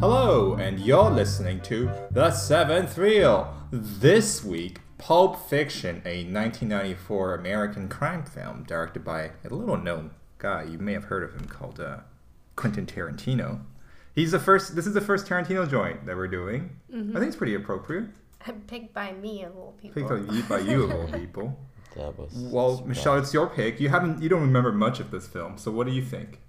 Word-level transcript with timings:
Hello, 0.00 0.54
and 0.54 0.80
you're 0.80 1.10
listening 1.10 1.60
to 1.62 1.90
The 2.10 2.30
Seventh 2.30 2.96
Reel. 2.96 3.54
This 3.70 4.42
week, 4.42 4.80
Pulp 4.96 5.38
Fiction, 5.48 5.96
a 6.06 6.24
1994 6.24 7.34
American 7.34 7.88
crime 7.88 8.24
film 8.24 8.64
directed 8.66 9.04
by 9.04 9.32
a 9.44 9.50
little 9.54 9.76
known 9.76 10.12
guy. 10.38 10.62
You 10.62 10.78
may 10.78 10.94
have 10.94 11.04
heard 11.04 11.22
of 11.22 11.34
him 11.34 11.46
called 11.46 11.80
uh, 11.80 11.98
Quentin 12.56 12.86
Tarantino. 12.86 13.60
He's 14.14 14.32
the 14.32 14.40
first. 14.40 14.74
This 14.74 14.86
is 14.86 14.94
the 14.94 15.00
first 15.02 15.26
Tarantino 15.26 15.68
joint 15.68 16.06
that 16.06 16.16
we're 16.16 16.28
doing. 16.28 16.70
I 16.90 16.96
think 17.12 17.26
it's 17.26 17.36
pretty 17.36 17.54
appropriate. 17.54 18.06
Picked 18.66 18.94
by 18.94 19.12
me 19.12 19.42
of 19.44 19.54
all 19.56 19.74
people. 19.80 20.02
Picked 20.08 20.26
by 20.28 20.34
you, 20.34 20.42
by 20.44 20.58
you 20.60 20.84
of 20.84 20.92
all 20.92 21.06
people. 21.18 21.58
That 21.96 22.18
was 22.18 22.32
Well, 22.34 22.76
surprise. 22.78 22.88
Michelle, 22.88 23.18
it's 23.18 23.34
your 23.34 23.48
pick. 23.48 23.78
You 23.80 23.90
haven't. 23.90 24.22
You 24.22 24.30
don't 24.30 24.40
remember 24.42 24.72
much 24.72 24.98
of 24.98 25.10
this 25.10 25.26
film, 25.26 25.58
so 25.58 25.70
what 25.70 25.86
do 25.86 25.92
you 25.92 26.02
think? 26.02 26.40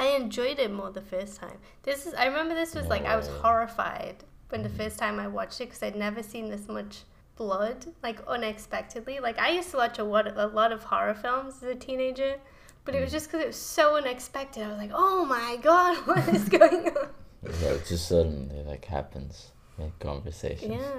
I 0.00 0.16
enjoyed 0.16 0.58
it 0.58 0.72
more 0.72 0.90
the 0.90 1.02
first 1.02 1.36
time. 1.36 1.58
This 1.82 2.06
is. 2.06 2.14
I 2.14 2.24
remember 2.26 2.54
this 2.54 2.74
was 2.74 2.86
like 2.86 3.04
I 3.04 3.16
was 3.16 3.28
horrified 3.28 4.16
when 4.48 4.62
the 4.62 4.68
first 4.70 4.98
time 4.98 5.20
I 5.20 5.28
watched 5.28 5.60
it 5.60 5.66
because 5.66 5.82
I'd 5.82 5.94
never 5.96 6.22
seen 6.22 6.48
this 6.48 6.66
much 6.68 7.02
blood, 7.36 7.86
like 8.02 8.18
unexpectedly. 8.26 9.20
Like 9.20 9.38
I 9.38 9.50
used 9.50 9.70
to 9.72 9.76
watch 9.76 9.98
a 9.98 10.04
lot, 10.04 10.26
a 10.36 10.46
lot 10.46 10.72
of 10.72 10.84
horror 10.84 11.14
films 11.14 11.56
as 11.62 11.64
a 11.64 11.74
teenager, 11.74 12.36
but 12.84 12.94
it 12.94 13.00
was 13.02 13.12
just 13.12 13.26
because 13.26 13.40
it 13.42 13.46
was 13.48 13.56
so 13.56 13.96
unexpected. 13.96 14.62
I 14.62 14.68
was 14.68 14.78
like, 14.78 14.90
oh 14.94 15.24
my 15.24 15.58
god, 15.62 15.96
what 16.06 16.26
is 16.28 16.48
going 16.48 16.88
on? 16.88 17.08
Yeah, 17.62 17.68
it 17.70 17.86
just 17.86 18.08
suddenly 18.08 18.62
like 18.64 18.84
happens 18.86 19.50
in 19.78 19.92
conversation. 20.00 20.72
yeah, 20.72 20.92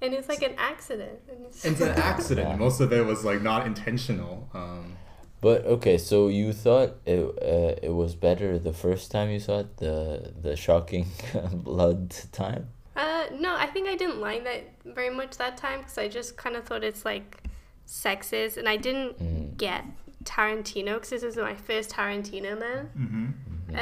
and 0.00 0.14
it's 0.14 0.28
like 0.28 0.42
an 0.42 0.54
accident. 0.56 1.18
And 1.30 1.46
it's, 1.46 1.64
It's 1.64 1.80
an 1.80 1.88
accident. 2.12 2.48
Yeah. 2.48 2.56
Most 2.56 2.80
of 2.80 2.92
it 2.92 3.04
was 3.04 3.24
like 3.24 3.42
not 3.42 3.66
intentional. 3.66 4.48
Um, 4.54 4.96
But 5.42 5.66
okay, 5.66 5.98
so 5.98 6.28
you 6.28 6.52
thought 6.52 6.90
it 7.04 7.18
uh, 7.20 7.74
it 7.82 7.92
was 8.02 8.14
better 8.14 8.58
the 8.58 8.72
first 8.72 9.10
time 9.10 9.28
you 9.30 9.40
saw 9.40 9.58
it, 9.64 9.76
the 9.78 10.32
the 10.40 10.54
shocking 10.56 11.06
blood 11.52 12.14
time. 12.32 12.68
Uh, 12.96 13.24
no, 13.44 13.54
I 13.56 13.66
think 13.66 13.88
I 13.88 13.96
didn't 13.96 14.20
like 14.20 14.44
that 14.44 14.62
very 14.84 15.10
much 15.10 15.36
that 15.38 15.56
time 15.56 15.80
because 15.80 15.98
I 15.98 16.06
just 16.08 16.36
kind 16.36 16.54
of 16.56 16.64
thought 16.64 16.84
it's 16.84 17.04
like 17.04 17.42
sexist, 17.86 18.56
and 18.56 18.68
I 18.68 18.76
didn't 18.76 19.18
Mm. 19.18 19.56
get 19.56 19.84
Tarantino 20.24 20.94
because 20.94 21.10
this 21.10 21.22
is 21.24 21.36
my 21.36 21.54
first 21.68 21.90
Tarantino 21.90 22.52
man, 22.58 22.90
mhm. 22.96 23.32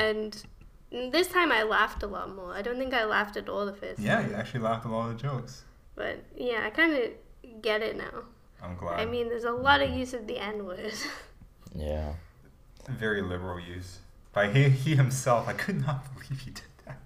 and 0.04 0.42
this 1.12 1.28
time 1.28 1.52
I 1.52 1.62
laughed 1.62 2.02
a 2.02 2.06
lot 2.06 2.34
more. 2.34 2.54
I 2.54 2.62
don't 2.62 2.78
think 2.78 2.94
I 2.94 3.04
laughed 3.04 3.36
at 3.36 3.48
all 3.50 3.66
the 3.66 3.74
first 3.74 4.00
Yeah, 4.00 4.16
time, 4.22 4.30
you 4.30 4.34
actually 4.36 4.60
laughed 4.60 4.86
at 4.86 4.92
all 4.92 5.08
the 5.08 5.14
jokes. 5.14 5.64
but 5.94 6.16
yeah, 6.34 6.60
I 6.64 6.70
kind 6.70 6.92
of 6.94 7.62
get 7.62 7.82
it 7.82 7.96
now. 7.96 8.24
I'm 8.62 8.76
glad. 8.76 8.98
I 9.00 9.04
mean, 9.04 9.28
there's 9.28 9.44
a 9.44 9.52
lot 9.52 9.82
of 9.82 9.90
use 9.90 10.14
of 10.14 10.26
the 10.26 10.38
N 10.38 10.64
word. 10.64 10.94
Yeah. 11.74 12.14
very 12.88 13.22
liberal 13.22 13.60
use 13.60 13.98
by 14.32 14.50
he, 14.52 14.68
he 14.70 14.96
himself. 14.96 15.48
I 15.48 15.52
could 15.52 15.80
not 15.86 16.04
believe 16.14 16.40
he 16.40 16.50
did 16.50 16.62
that. 16.86 16.98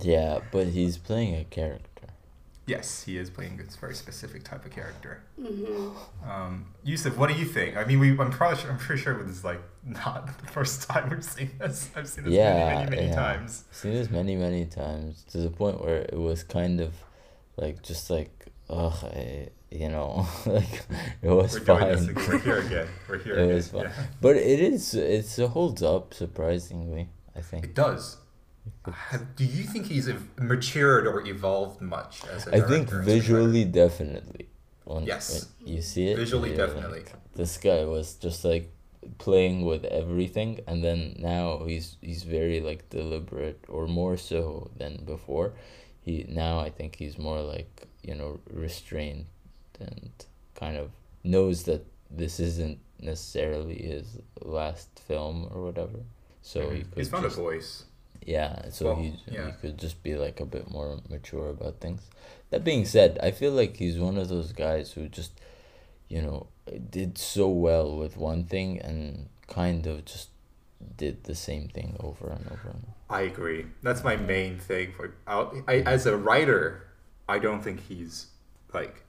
Yeah, 0.00 0.40
but 0.50 0.68
he's 0.68 0.98
playing 0.98 1.34
a 1.34 1.44
character. 1.44 1.90
Yes, 2.66 3.02
he 3.02 3.18
is 3.18 3.28
playing 3.28 3.58
this 3.58 3.76
very 3.76 3.94
specific 3.94 4.42
type 4.42 4.64
of 4.64 4.70
character. 4.72 5.22
hmm 5.38 5.90
Um, 6.26 6.66
Youssef, 6.82 7.14
what 7.18 7.28
do 7.30 7.34
you 7.38 7.44
think? 7.44 7.76
I 7.76 7.84
mean, 7.84 7.98
we 7.98 8.18
I'm 8.18 8.30
probably 8.30 8.58
sure, 8.58 8.70
I'm 8.70 8.78
pretty 8.78 9.02
sure 9.02 9.22
this 9.22 9.36
is 9.36 9.44
like 9.44 9.60
not 9.84 10.38
the 10.40 10.46
first 10.50 10.88
time 10.88 11.10
we've 11.10 11.22
seen 11.22 11.50
this. 11.58 11.90
I've 11.94 12.08
seen 12.08 12.24
this 12.24 12.32
Yeah, 12.32 12.54
many, 12.54 12.74
many, 12.86 12.96
many 12.96 13.08
yeah. 13.08 13.14
times. 13.14 13.64
Seen 13.70 13.92
this 13.92 14.10
many, 14.10 14.34
many 14.36 14.64
times 14.64 15.24
to 15.32 15.38
the 15.38 15.50
point 15.50 15.82
where 15.84 16.02
it 16.02 16.18
was 16.18 16.42
kind 16.42 16.80
of 16.80 16.94
like 17.56 17.82
just 17.82 18.08
like 18.08 18.46
ugh, 18.70 18.96
I, 19.04 19.48
you 19.80 19.88
know, 19.88 20.26
like 20.46 20.74
it 21.22 21.28
was 21.40 21.54
We're 21.58 21.64
fine. 21.66 21.80
doing 21.80 21.96
this 21.96 22.08
again. 22.08 22.24
We're 22.28 22.38
here 22.48 22.58
again. 22.68 22.88
We're 23.08 23.18
here 23.26 23.34
It 23.38 23.42
again. 23.44 23.54
was 23.54 23.68
fun. 23.68 23.82
Yeah. 23.84 23.92
But 24.20 24.36
it 24.36 24.60
is 24.60 24.94
it's 24.94 25.38
it 25.38 25.50
holds 25.50 25.82
up 25.82 26.14
surprisingly. 26.14 27.08
I 27.36 27.40
think. 27.40 27.64
It 27.64 27.74
does. 27.74 28.18
Have, 29.10 29.36
do 29.36 29.44
you 29.44 29.64
think 29.64 29.86
he's 29.86 30.08
ev- 30.08 30.28
matured 30.38 31.06
or 31.06 31.26
evolved 31.26 31.80
much 31.82 32.22
as 32.34 32.46
a 32.46 32.56
I 32.56 32.60
think 32.60 32.88
director, 32.88 33.00
as 33.02 33.06
a 33.06 33.10
visually, 33.10 33.64
definitely. 33.64 34.48
When, 34.84 35.04
Yes. 35.04 35.26
when 35.58 35.74
you 35.74 35.82
see 35.82 36.08
it. 36.08 36.16
Visually, 36.16 36.54
definitely. 36.54 37.00
like, 37.00 37.12
this 37.34 37.56
guy 37.58 37.84
was 37.84 38.14
just 38.14 38.44
like 38.44 38.70
playing 39.18 39.64
with 39.66 39.84
everything, 39.84 40.60
and 40.68 40.82
then 40.84 41.16
now 41.18 41.64
he's 41.66 41.96
he's 42.00 42.22
very 42.22 42.60
like 42.60 42.88
deliberate, 42.90 43.60
or 43.68 43.86
more 43.86 44.16
so 44.16 44.70
than 44.76 45.04
before. 45.04 45.54
He 46.00 46.24
now 46.28 46.60
I 46.60 46.70
think 46.70 46.96
he's 46.96 47.18
more 47.18 47.40
like 47.42 47.86
you 48.02 48.14
know 48.14 48.40
restrained, 48.50 49.26
and 49.80 50.10
kind 50.54 50.76
of 50.76 50.90
knows 51.22 51.64
that 51.64 51.84
this 52.10 52.38
isn't 52.40 52.78
necessarily 53.00 53.76
his 53.82 54.18
last 54.42 54.88
film 55.00 55.48
or 55.52 55.62
whatever. 55.64 56.00
So 56.42 56.70
he 56.70 56.80
Mhm. 56.80 56.88
could 56.90 56.98
He's 56.98 57.08
found 57.08 57.24
just, 57.24 57.38
a 57.38 57.40
voice. 57.40 57.84
yeah, 58.24 58.68
so 58.70 58.86
Well, 58.86 58.96
he 58.96 59.18
yeah. 59.26 59.46
he 59.46 59.52
could 59.60 59.78
just 59.78 60.02
be 60.02 60.14
like 60.16 60.40
a 60.40 60.46
bit 60.46 60.70
more 60.70 61.00
mature 61.08 61.50
about 61.50 61.80
things. 61.80 62.02
That 62.50 62.62
being 62.64 62.84
said, 62.84 63.18
I 63.22 63.30
feel 63.30 63.52
like 63.52 63.76
he's 63.76 63.98
one 63.98 64.16
of 64.18 64.28
those 64.28 64.52
guys 64.52 64.92
who 64.92 65.08
just, 65.08 65.32
you 66.08 66.22
know, 66.22 66.46
did 66.90 67.18
so 67.18 67.48
well 67.48 67.96
with 67.96 68.16
one 68.16 68.44
thing 68.44 68.78
and 68.80 69.28
kind 69.48 69.86
of 69.86 70.04
just 70.04 70.28
did 70.96 71.24
the 71.24 71.34
same 71.34 71.68
thing 71.68 71.96
over 72.00 72.28
and 72.28 72.46
over 72.46 72.68
and 72.68 72.84
over. 72.84 72.94
I 73.10 73.22
agree. 73.22 73.66
That's 73.82 74.04
my 74.04 74.16
main 74.16 74.58
thing 74.58 74.92
for. 74.92 75.14
I, 75.26 75.62
I, 75.66 75.74
as 75.80 76.06
a 76.06 76.16
writer, 76.16 76.86
I 77.28 77.38
don't 77.38 77.62
think 77.62 77.80
he's 77.80 78.26
like 78.72 79.02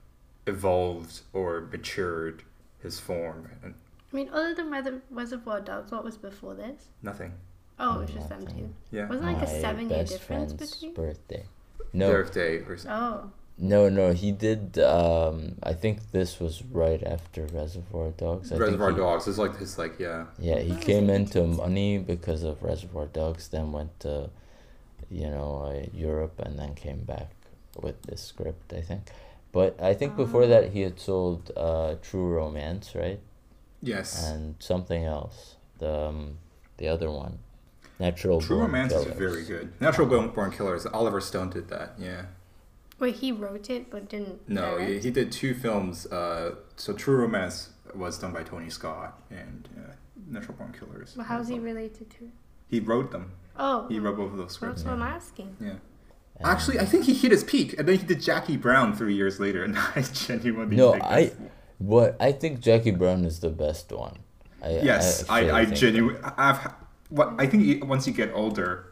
evolved 0.48 1.22
or 1.34 1.62
matured 1.72 2.44
his 2.80 3.00
form 3.00 3.50
and 3.64 3.74
I 4.14 4.16
mean, 4.16 4.30
other 4.32 4.54
than 4.54 4.68
Reser- 4.70 5.02
Reservoir 5.10 5.60
Dogs, 5.60 5.92
what 5.92 6.04
was 6.04 6.16
before 6.18 6.54
this? 6.54 6.88
nothing. 7.02 7.34
Oh, 7.78 7.96
it 8.00 8.02
was 8.04 8.12
just 8.12 8.30
them 8.30 8.42
Nothing. 8.46 8.58
two. 8.90 8.96
Yeah. 8.98 9.08
Wasn't 9.10 9.26
like 9.26 9.36
a 9.38 9.40
My 9.52 9.60
seven-year 9.60 10.06
difference 10.06 10.54
between. 10.54 10.94
birthday. 10.94 11.44
No, 11.92 12.10
Birthday 12.12 12.60
or 12.60 12.78
something. 12.78 12.92
Oh, 12.92 13.32
no, 13.58 13.90
no. 13.90 14.14
He 14.14 14.32
did. 14.32 14.80
Um, 14.80 15.56
I 15.62 15.74
think 15.74 16.12
this 16.14 16.40
was 16.40 16.64
right 16.64 17.04
after 17.04 17.46
Reservoir 17.48 18.12
Dogs. 18.12 18.48
I 18.48 18.56
think 18.56 18.62
Reservoir 18.62 18.92
he- 18.92 18.98
Dogs 18.98 19.28
is 19.28 19.38
like 19.38 19.58
his 19.58 19.78
like 19.78 20.00
yeah. 20.00 20.26
Yeah, 20.40 20.60
he 20.60 20.76
came 20.78 21.10
into 21.10 21.44
money 21.46 21.98
because 21.98 22.44
of 22.44 22.64
Reservoir 22.64 23.08
Dogs, 23.08 23.50
then 23.50 23.74
went 23.74 24.00
to, 24.02 24.30
you 25.10 25.28
know, 25.30 25.64
uh, 25.66 25.86
Europe, 25.94 26.40
and 26.40 26.58
then 26.58 26.76
came 26.76 27.04
back 27.04 27.32
with 27.82 28.02
this 28.04 28.22
script, 28.22 28.72
I 28.72 28.80
think. 28.82 29.10
But 29.56 29.82
I 29.82 29.94
think 29.94 30.18
before 30.18 30.46
that 30.48 30.74
he 30.74 30.82
had 30.82 31.00
sold 31.00 31.50
uh, 31.56 31.96
True 32.02 32.28
Romance, 32.28 32.94
right? 32.94 33.22
Yes. 33.82 34.28
And 34.30 34.56
something 34.60 35.06
else, 35.06 35.56
the 35.80 35.94
um, 36.10 36.38
the 36.78 36.90
other 36.90 37.10
one, 37.10 37.40
Natural 37.98 38.42
True 38.42 38.58
Born 38.58 38.72
Romance 38.72 38.92
is 38.94 39.04
Killers. 39.04 39.18
very 39.18 39.44
good. 39.46 39.72
Natural 39.80 40.08
Born, 40.08 40.28
Born 40.32 40.52
Killers. 40.52 40.86
Oliver 40.86 41.22
Stone 41.22 41.52
did 41.52 41.70
that. 41.70 41.94
Yeah. 41.98 42.24
wait, 43.00 43.16
he 43.16 43.32
wrote 43.32 43.70
it 43.70 43.90
but 43.90 44.10
didn't. 44.10 44.42
No, 44.50 44.78
he, 44.78 45.00
he 45.00 45.10
did 45.10 45.32
two 45.32 45.54
films. 45.54 46.06
Uh, 46.08 46.56
so 46.76 46.92
True 46.92 47.16
Romance 47.16 47.70
was 47.96 48.18
done 48.20 48.34
by 48.34 48.44
Tony 48.44 48.70
Scott 48.70 49.22
and 49.32 49.70
uh, 49.78 49.94
Natural 50.30 50.58
Born 50.58 50.74
Killers. 50.78 51.16
Well, 51.16 51.26
how's 51.26 51.48
he 51.48 51.60
related 51.60 52.10
to? 52.18 52.26
it? 52.26 52.32
He 52.68 52.82
wrote 52.82 53.12
them. 53.12 53.32
Oh, 53.58 53.88
He 53.88 54.00
wrote 54.00 54.18
both 54.18 54.32
of 54.34 54.38
those 54.38 54.52
scripts. 54.52 54.84
that's 54.84 54.86
what 54.90 54.96
I'm 55.02 55.16
asking. 55.16 55.56
Yeah. 55.62 55.76
And- 56.38 56.48
Actually, 56.48 56.80
I 56.80 56.86
think 56.86 57.06
he 57.06 57.14
hit 57.14 57.32
his 57.32 57.44
peak, 57.44 57.76
and 57.78 57.88
then 57.88 57.98
he 57.98 58.06
did 58.06 58.22
Jackie 58.22 58.58
Brown 58.58 58.96
three 58.96 59.16
years 59.16 59.40
later, 59.40 59.64
and 59.64 59.78
I 59.96 60.02
genuinely 60.02 60.76
No, 60.76 60.92
think 60.94 61.04
I- 61.04 61.32
what 61.78 62.16
I 62.20 62.32
think 62.32 62.60
Jackie 62.62 62.92
Brown 62.92 63.26
is 63.26 63.40
the 63.40 63.50
best 63.50 63.92
one. 63.92 64.18
I, 64.64 64.80
yes, 64.80 65.30
I, 65.30 65.52
I, 65.52 65.66
think 65.66 65.78
genuinely, 65.78 66.20
I've, 66.38 66.74
what 67.10 67.36
I 67.38 67.46
think 67.46 67.86
once 67.86 68.08
you 68.08 68.14
get 68.14 68.32
older, 68.34 68.88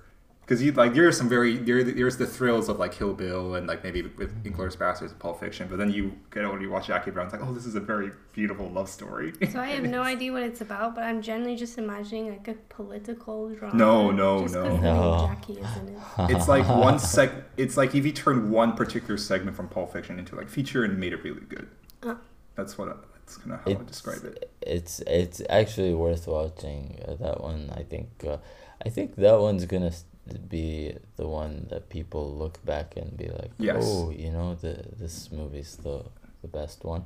because 0.46 0.62
you 0.62 0.72
like 0.74 0.94
there 0.94 1.08
are 1.08 1.12
some 1.12 1.30
very 1.30 1.58
there 1.58 1.84
there's 1.84 2.18
the 2.18 2.26
thrills 2.28 2.70
of 2.70 2.78
like 2.80 2.92
Kill 2.92 3.14
Bill 3.14 3.56
and 3.56 3.66
like 3.68 3.84
maybe 3.84 4.02
with 4.02 4.44
Inglourious 4.44 4.78
Basterds 4.78 5.12
and 5.12 5.20
Pulp 5.20 5.40
Fiction, 5.40 5.68
but 5.70 5.78
then 5.78 5.92
you 5.92 6.14
get 6.32 6.46
older, 6.46 6.62
you 6.62 6.70
watch 6.70 6.88
Jackie 6.88 7.12
Brown, 7.12 7.28
it's 7.28 7.34
like 7.34 7.44
oh 7.46 7.54
this 7.54 7.66
is 7.66 7.76
a 7.76 7.80
very 7.80 8.12
beautiful 8.34 8.70
love 8.70 8.90
story. 8.90 9.34
So 9.52 9.60
I 9.60 9.68
have 9.68 9.84
no 9.84 10.02
idea 10.14 10.32
what 10.32 10.44
it's 10.44 10.62
about, 10.62 10.96
but 10.96 11.04
I'm 11.04 11.22
generally 11.22 11.56
just 11.56 11.78
imagining 11.78 12.30
like 12.30 12.48
a 12.48 12.56
political 12.70 13.50
drama. 13.56 13.76
No, 13.76 14.12
no, 14.12 14.42
just 14.44 14.56
'cause 14.56 14.64
no. 14.66 14.78
No. 14.78 15.28
Jackie 15.28 15.54
is 15.54 15.78
in 15.78 15.88
it. 15.90 15.98
it's 16.36 16.48
like 16.48 16.68
one 16.68 16.96
seg. 16.96 17.44
It's 17.58 17.78
like 17.78 17.96
if 17.96 18.06
you 18.06 18.12
turn 18.12 18.52
one 18.52 18.74
particular 18.74 19.18
segment 19.18 19.56
from 19.56 19.68
Pulp 19.70 19.94
Fiction 19.94 20.20
into 20.20 20.36
like 20.36 20.50
feature 20.50 20.84
and 20.84 20.98
made 21.00 21.14
it 21.14 21.24
really 21.24 21.42
good. 21.48 21.68
Uh. 22.02 22.16
That's 22.56 22.78
what 22.78 22.88
I, 22.90 22.94
that's 23.14 23.38
kind 23.38 23.54
of 23.54 23.62
how 23.62 23.72
I 23.72 23.74
would 23.76 23.88
describe 23.88 24.24
it. 24.26 24.52
It's 24.62 25.00
it's 25.08 25.42
actually 25.50 25.94
worth 25.96 26.28
watching 26.28 27.00
uh, 27.08 27.16
that 27.16 27.42
one. 27.42 27.72
I 27.76 27.82
think 27.82 28.10
uh, 28.28 28.38
I 28.86 28.90
think 28.90 29.16
that 29.16 29.40
one's 29.40 29.66
gonna 29.66 29.88
s- 29.88 30.06
be 30.50 30.96
the 31.18 31.28
one 31.28 31.68
that 31.70 31.90
people 31.90 32.34
look 32.34 32.64
back 32.66 32.96
and 32.96 33.16
be 33.18 33.28
like, 33.30 33.52
Yes. 33.58 33.84
oh, 33.86 34.10
you 34.12 34.32
know, 34.32 34.56
the 34.56 34.84
this 34.98 35.32
movie's 35.32 35.76
the 35.78 36.06
the 36.42 36.48
best 36.48 36.84
one. 36.84 37.04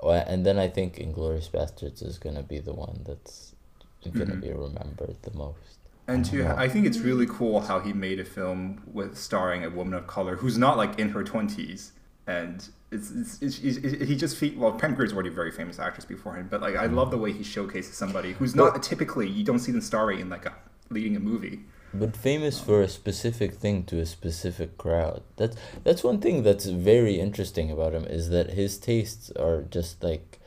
Well, 0.00 0.24
And 0.26 0.44
then 0.46 0.58
I 0.58 0.68
think 0.68 0.96
Inglourious 0.96 1.50
Basterds 1.50 2.04
is 2.04 2.18
gonna 2.18 2.42
be 2.42 2.58
the 2.58 2.72
one 2.72 3.00
that's 3.04 3.54
gonna 4.04 4.36
Mhm. 4.36 4.40
be 4.40 4.52
remembered 4.52 5.16
the 5.22 5.32
most. 5.36 5.78
And 6.06 6.24
to, 6.26 6.36
Yeah. 6.38 6.54
I 6.56 6.68
think 6.68 6.86
it's 6.86 6.98
really 7.00 7.26
cool 7.26 7.60
how 7.60 7.80
he 7.80 7.92
made 7.92 8.18
a 8.20 8.24
film 8.24 8.80
with 8.92 9.18
starring 9.18 9.64
a 9.64 9.70
woman 9.70 9.94
of 9.94 10.06
color 10.06 10.36
who's 10.36 10.56
not 10.56 10.76
like 10.76 10.98
in 10.98 11.10
her 11.10 11.22
twenties, 11.24 11.92
and 12.26 12.68
it's, 12.90 13.10
it's, 13.10 13.42
it's, 13.42 13.58
it's 13.58 14.08
he 14.08 14.16
just 14.16 14.36
fe- 14.38 14.54
well 14.56 14.72
Pam 14.72 14.94
Grier's 14.94 15.12
already 15.12 15.28
a 15.28 15.32
very 15.32 15.50
famous 15.50 15.78
actress 15.78 16.04
before 16.06 16.34
him, 16.36 16.48
but 16.50 16.60
like 16.62 16.76
I 16.76 16.86
love 16.86 17.10
the 17.10 17.18
way 17.18 17.32
he 17.32 17.42
showcases 17.42 17.94
somebody 17.96 18.32
who's 18.34 18.54
not 18.54 18.82
typically 18.82 19.28
you 19.28 19.44
don't 19.44 19.58
see 19.58 19.72
them 19.72 19.80
starring 19.82 20.20
in 20.20 20.28
like 20.30 20.46
a 20.46 20.54
leading 20.90 21.16
a 21.16 21.20
movie. 21.20 21.60
But 21.94 22.16
famous 22.16 22.60
for 22.60 22.82
a 22.82 22.88
specific 22.88 23.54
thing 23.54 23.84
to 23.84 23.98
a 24.00 24.06
specific 24.06 24.76
crowd. 24.78 25.22
That's 25.36 25.56
that's 25.84 26.04
one 26.04 26.20
thing 26.20 26.42
that's 26.42 26.66
very 26.66 27.18
interesting 27.18 27.70
about 27.70 27.92
him 27.94 28.04
is 28.04 28.28
that 28.30 28.50
his 28.50 28.78
tastes 28.78 29.30
are 29.32 29.62
just 29.62 30.02
like 30.02 30.38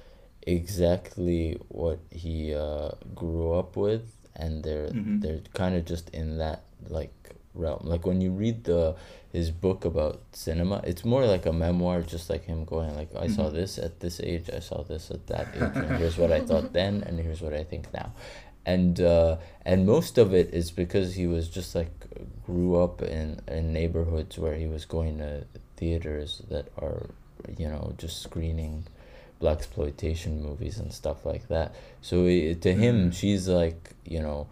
exactly 0.45 1.57
what 1.69 1.99
he 2.11 2.53
uh, 2.53 2.91
grew 3.15 3.53
up 3.53 3.75
with, 3.75 4.05
and 4.35 4.63
they're 4.63 4.89
Mhm. 4.89 5.21
they're 5.21 5.41
kind 5.53 5.75
of 5.75 5.85
just 5.85 6.09
in 6.11 6.37
that 6.37 6.61
like 6.89 7.13
realm. 7.53 7.81
Like 7.83 8.05
when 8.05 8.21
you 8.21 8.31
read 8.31 8.63
the 8.65 8.95
his 9.31 9.49
book 9.51 9.85
about 9.85 10.19
cinema, 10.33 10.81
it's 10.83 11.05
more 11.05 11.25
like 11.25 11.45
a 11.45 11.53
memoir, 11.53 12.01
just 12.01 12.29
like 12.29 12.43
him 12.45 12.65
going 12.65 12.95
like, 12.95 13.09
I 13.15 13.27
saw 13.27 13.45
Mhm. 13.49 13.53
this 13.53 13.77
at 13.79 13.99
this 14.01 14.19
age, 14.19 14.49
I 14.53 14.59
saw 14.59 14.83
this 14.83 15.09
at 15.09 15.27
that 15.27 15.47
age, 15.55 15.75
and 15.85 15.97
here's 15.97 16.17
what 16.17 16.31
I 16.31 16.41
thought 16.41 16.73
then, 16.79 16.93
and 17.07 17.17
here's 17.19 17.41
what 17.41 17.53
I 17.53 17.63
think 17.63 17.93
now 17.93 18.11
and 18.65 18.99
uh, 19.01 19.37
and 19.65 19.85
most 19.85 20.17
of 20.17 20.33
it 20.33 20.53
is 20.53 20.71
because 20.71 21.15
he 21.15 21.27
was 21.27 21.47
just 21.49 21.73
like 21.75 21.91
grew 22.45 22.75
up 22.81 23.01
in 23.01 23.39
in 23.47 23.73
neighborhoods 23.73 24.37
where 24.37 24.55
he 24.55 24.67
was 24.67 24.85
going 24.85 25.17
to 25.19 25.45
theaters 25.77 26.41
that 26.49 26.67
are 26.77 27.09
you 27.57 27.67
know 27.67 27.93
just 27.97 28.21
screening 28.21 28.85
black 29.39 29.57
exploitation 29.57 30.43
movies 30.43 30.77
and 30.77 30.93
stuff 30.93 31.25
like 31.25 31.47
that. 31.47 31.73
So 32.01 32.25
to 32.25 32.73
him 32.73 33.09
Mhm. 33.09 33.13
she's 33.13 33.47
like 33.47 33.91
you 34.05 34.21
know 34.21 34.47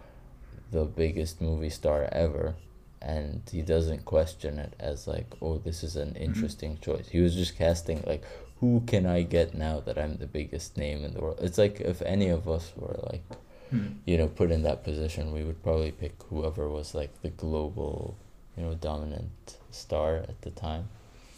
the 0.72 0.86
biggest 0.86 1.42
movie 1.42 1.70
star 1.70 2.08
ever. 2.12 2.56
And 3.02 3.44
he 3.50 3.62
doesn't 3.62 4.04
question 4.04 4.60
it 4.60 4.74
as 4.80 5.08
like 5.08 5.28
oh 5.42 5.58
this 5.58 5.84
is 5.84 5.96
an 5.96 6.16
interesting 6.16 6.80
choice. 6.82 7.08
He 7.10 7.22
was 7.22 7.36
just 7.36 7.56
casting 7.58 8.04
like 8.08 8.24
who 8.60 8.82
can 8.86 9.06
i 9.06 9.22
get 9.22 9.54
now 9.54 9.80
that 9.80 9.98
i'm 9.98 10.18
the 10.18 10.28
biggest 10.28 10.76
name 10.78 11.06
in 11.06 11.14
the 11.14 11.22
world? 11.22 11.40
It's 11.42 11.58
like 11.58 11.80
if 11.80 12.02
any 12.02 12.28
of 12.30 12.50
us 12.50 12.74
were 12.76 13.00
like 13.12 13.24
Hmm. 13.70 13.88
you 14.06 14.18
know, 14.18 14.28
put 14.28 14.50
in 14.52 14.64
that 14.64 14.84
position, 14.84 15.32
we 15.32 15.44
would 15.44 15.62
probably 15.62 15.92
pick 15.92 16.14
whoever 16.30 16.68
was 16.68 16.96
like 16.96 17.22
the 17.22 17.30
global, 17.30 18.18
you 18.58 18.64
know, 18.64 18.74
dominant 18.74 19.58
star 19.72 20.18
at 20.18 20.42
the 20.42 20.50
time. 20.50 20.90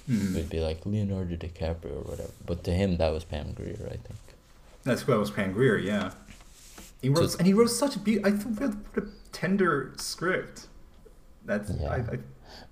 Hmm. 0.07 0.35
We'd 0.35 0.49
be 0.49 0.59
like 0.61 0.85
Leonardo 0.85 1.35
DiCaprio 1.35 1.97
or 1.97 2.09
whatever. 2.09 2.31
But 2.45 2.63
to 2.65 2.71
him, 2.71 2.97
that 2.97 3.09
was 3.11 3.23
Pam 3.25 3.51
Grier, 3.51 3.85
I 3.85 3.97
think. 3.97 4.19
That's 4.83 5.01
who 5.03 5.13
I 5.13 5.17
was 5.17 5.29
Pam 5.29 5.51
Grier, 5.51 5.77
yeah. 5.77 6.11
He 7.01 7.13
So- 7.13 7.21
wrote, 7.21 7.35
and 7.37 7.47
he 7.47 7.53
wrote 7.53 7.69
such 7.69 7.95
a 7.95 7.99
beautiful. 7.99 8.31
I 8.31 8.35
what 8.67 8.75
a 8.97 9.07
tender 9.31 9.93
script. 9.97 10.67
That's 11.45 11.71
Yeah. 11.71 11.89
I, 11.89 11.95
I, 11.95 12.19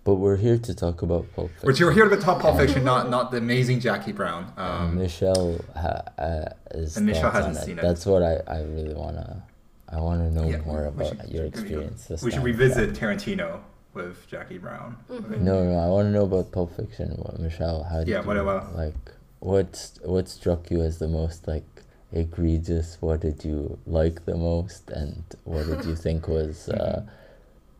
But 0.04 0.16
we're 0.16 0.38
here 0.38 0.58
to 0.58 0.74
talk 0.74 1.02
about 1.02 1.26
Pulp 1.36 1.50
Fiction. 1.52 1.68
but 1.70 1.80
you're 1.80 1.92
here 1.92 2.08
to 2.10 2.16
the 2.16 2.22
top 2.22 2.42
Pulp 2.42 2.58
Fiction, 2.58 2.84
not 2.84 3.10
not 3.10 3.32
the 3.32 3.38
amazing 3.38 3.80
Jackie 3.80 4.12
Brown. 4.14 4.52
Um, 4.58 4.98
Michelle 4.98 5.60
ha- 5.76 6.04
uh, 6.18 6.46
is 6.72 6.98
And 6.98 7.06
Michelle 7.06 7.32
hasn't 7.32 7.58
seen 7.58 7.78
it. 7.80 7.82
That's 7.82 8.06
what 8.06 8.24
I, 8.24 8.36
I 8.48 8.62
really 8.62 8.94
wanna. 8.96 9.44
I 9.92 10.00
wanna 10.00 10.30
know 10.32 10.48
yeah, 10.48 10.58
more 10.66 10.82
we 10.84 10.88
about 10.88 11.08
should- 11.22 11.30
your 11.32 11.44
we 11.44 11.50
experience. 11.50 12.06
This 12.06 12.22
We 12.24 12.32
should 12.32 12.38
time. 12.38 12.46
revisit 12.46 12.94
Tarantino 12.94 13.60
with 13.94 14.28
Jackie 14.28 14.58
Brown. 14.60 14.98
Mhm. 15.10 15.42
No, 15.42 15.64
no, 15.64 15.78
I 15.80 15.88
want 15.88 16.06
to 16.08 16.12
know 16.12 16.24
about 16.24 16.52
Pulp 16.52 16.76
Fiction. 16.76 17.10
What, 17.18 17.40
Michelle, 17.40 17.84
how 17.84 18.00
did 18.00 18.08
Yeah, 18.08 18.22
you 18.22 18.28
what 18.28 18.38
about- 18.38 18.76
like? 18.76 18.96
What 19.40 19.92
what 20.04 20.28
struck 20.28 20.70
you 20.72 20.82
as 20.82 20.98
the 21.00 21.08
most 21.08 21.48
like 21.48 21.66
egregious? 22.14 22.98
What 23.02 23.22
did 23.22 23.44
you 23.46 23.78
like 23.88 24.26
the 24.26 24.36
most, 24.36 24.90
and 24.90 25.24
what 25.44 25.66
did 25.68 25.86
you 25.86 25.96
think 25.96 26.28
was 26.28 26.68
uh, 26.70 27.04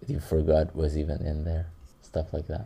you 0.08 0.20
forgot 0.20 0.76
was 0.76 0.98
even 0.98 1.22
in 1.26 1.44
there? 1.44 1.68
Stuff 2.10 2.34
like 2.34 2.48
that. 2.48 2.66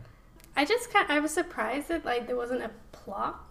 I 0.56 0.64
just 0.64 0.90
kind 0.92 1.06
I 1.10 1.20
was 1.20 1.32
surprised 1.32 1.88
that 1.88 2.04
like 2.04 2.26
there 2.26 2.36
wasn't 2.36 2.62
a 2.62 2.70
plot. 2.92 3.44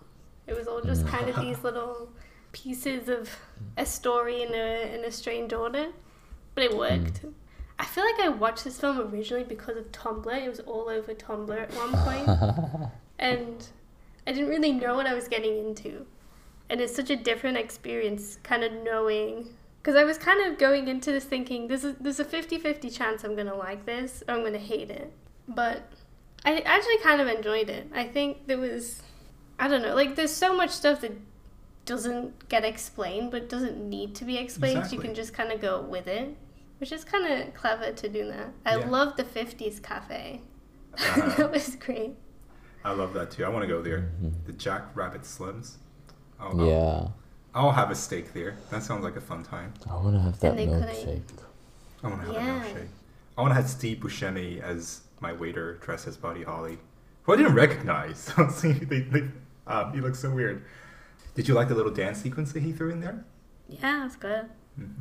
It 0.47 0.55
was 0.57 0.67
all 0.67 0.81
just 0.81 1.05
Mm. 1.05 1.09
kind 1.09 1.29
of 1.29 1.35
these 1.45 1.63
little 1.63 2.09
pieces 2.51 3.09
of 3.09 3.29
a 3.77 3.85
story 3.85 4.41
in 4.41 4.53
a 4.53 4.95
in 4.95 5.05
a 5.05 5.11
strange 5.11 5.53
order, 5.53 5.87
but 6.55 6.63
it 6.63 6.75
worked. 6.75 7.21
I 7.77 7.85
feel 7.85 8.03
like 8.05 8.19
I 8.21 8.29
watched 8.29 8.63
this 8.63 8.79
film 8.79 8.99
originally 8.99 9.43
because 9.43 9.77
of 9.77 9.91
Tumblr. 9.91 10.43
It 10.45 10.49
was 10.49 10.59
all 10.61 10.89
over 10.89 11.13
Tumblr 11.13 11.55
at 11.65 11.71
one 11.75 11.91
point, 12.05 12.89
and 13.19 13.67
I 14.25 14.31
didn't 14.31 14.49
really 14.49 14.71
know 14.71 14.95
what 14.95 15.05
I 15.07 15.13
was 15.13 15.27
getting 15.27 15.57
into. 15.67 16.05
And 16.69 16.79
it's 16.81 16.95
such 16.95 17.09
a 17.09 17.15
different 17.15 17.57
experience, 17.57 18.37
kind 18.41 18.63
of 18.63 18.71
knowing. 18.71 19.49
Because 19.81 19.95
I 19.95 20.05
was 20.05 20.17
kind 20.17 20.45
of 20.49 20.57
going 20.57 20.87
into 20.87 21.11
this 21.11 21.25
thinking, 21.25 21.67
there's 21.67 21.83
a, 21.83 21.91
there's 21.99 22.19
a 22.19 22.25
50 22.25 22.57
50 22.57 22.89
chance 22.89 23.23
I'm 23.23 23.35
going 23.35 23.47
to 23.47 23.55
like 23.55 23.85
this 23.85 24.23
or 24.27 24.35
I'm 24.35 24.39
going 24.41 24.53
to 24.53 24.59
hate 24.59 24.89
it. 24.89 25.11
But 25.47 25.83
I 26.45 26.59
actually 26.59 26.97
kind 26.99 27.21
of 27.21 27.27
enjoyed 27.27 27.69
it. 27.69 27.89
I 27.93 28.05
think 28.05 28.47
there 28.47 28.57
was, 28.57 29.01
I 29.59 29.67
don't 29.67 29.81
know, 29.81 29.95
like 29.95 30.15
there's 30.15 30.33
so 30.33 30.55
much 30.55 30.69
stuff 30.71 31.01
that 31.01 31.13
doesn't 31.85 32.47
get 32.49 32.63
explained 32.63 33.31
but 33.31 33.49
doesn't 33.49 33.77
need 33.77 34.15
to 34.15 34.25
be 34.25 34.37
explained. 34.37 34.91
You 34.91 34.99
can 34.99 35.13
just 35.13 35.33
kind 35.33 35.51
of 35.51 35.59
go 35.61 35.81
with 35.81 36.07
it, 36.07 36.35
which 36.79 36.91
is 36.91 37.03
kind 37.03 37.25
of 37.31 37.53
clever 37.53 37.91
to 37.91 38.09
do 38.09 38.25
that. 38.27 38.49
I 38.65 38.77
Yeah. 38.77 38.87
love 38.89 39.17
the 39.17 39.23
50s 39.23 39.81
cafe. 39.81 40.41
Uh, 40.97 41.35
that 41.37 41.51
was 41.51 41.75
great. 41.75 42.15
I 42.85 42.91
love 42.91 43.13
that 43.13 43.31
too. 43.31 43.45
I 43.45 43.49
want 43.49 43.63
to 43.63 43.67
go 43.67 43.81
there. 43.81 44.11
Mhm. 44.21 44.45
The 44.45 44.53
Jack 44.53 44.83
Rabbit 44.95 45.21
Slims. 45.23 45.75
Oh, 46.39 46.57
I'll, 46.59 46.65
Yeah, 46.67 47.07
I'll 47.55 47.71
have 47.71 47.91
a 47.91 47.95
steak 47.95 48.33
there. 48.33 48.57
That 48.71 48.83
sounds 48.83 49.03
like 49.03 49.15
a 49.15 49.21
fun 49.21 49.43
time. 49.43 49.73
I 49.89 49.95
want 49.95 50.15
to 50.15 50.21
have 50.21 50.39
that 50.41 50.51
And 50.51 50.59
they 50.59 50.67
milkshake. 50.67 51.21
I 52.03 52.07
want 52.07 52.21
to 52.21 52.25
have 52.27 52.35
Yeah. 52.35 52.61
a 52.61 52.65
milkshake. 52.65 52.87
I 53.37 53.41
want 53.41 53.51
to 53.51 53.55
have 53.55 53.69
Steve 53.69 53.97
Buscemi 53.99 54.61
as 54.61 55.01
my 55.19 55.33
waiter 55.33 55.75
dressed 55.81 56.07
as 56.07 56.17
Buddy 56.17 56.43
Holly, 56.43 56.77
who 57.23 57.33
I 57.33 57.37
didn't 57.37 57.55
recognize. 57.55 58.31
See, 58.51 58.73
they, 58.73 59.01
they, 59.01 59.23
um, 59.67 59.93
he 59.93 60.01
looks 60.01 60.19
so 60.19 60.29
weird. 60.29 60.63
Did 61.35 61.47
you 61.47 61.53
like 61.53 61.67
the 61.67 61.75
little 61.75 61.91
dance 61.91 62.19
sequence 62.19 62.51
that 62.53 62.61
he 62.61 62.71
threw 62.71 62.91
in 62.91 62.99
there? 63.01 63.25
Yeah, 63.67 64.05
it's 64.05 64.15
good. 64.15 64.45
Mhm. 64.79 64.93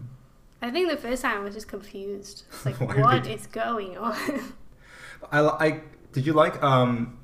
I 0.63 0.71
think 0.71 0.89
the 0.89 0.97
first 0.97 1.23
time 1.23 1.39
I 1.39 1.41
was 1.41 1.55
just 1.55 1.69
confused. 1.69 2.45
It's 2.53 2.65
like, 2.81 2.81
what 2.81 3.27
is 3.27 3.47
going 3.49 3.99
on? 3.99 4.15
I, 5.33 5.41
I 5.41 5.81
did 6.13 6.25
you 6.27 6.33
like 6.33 6.63
um 6.63 7.19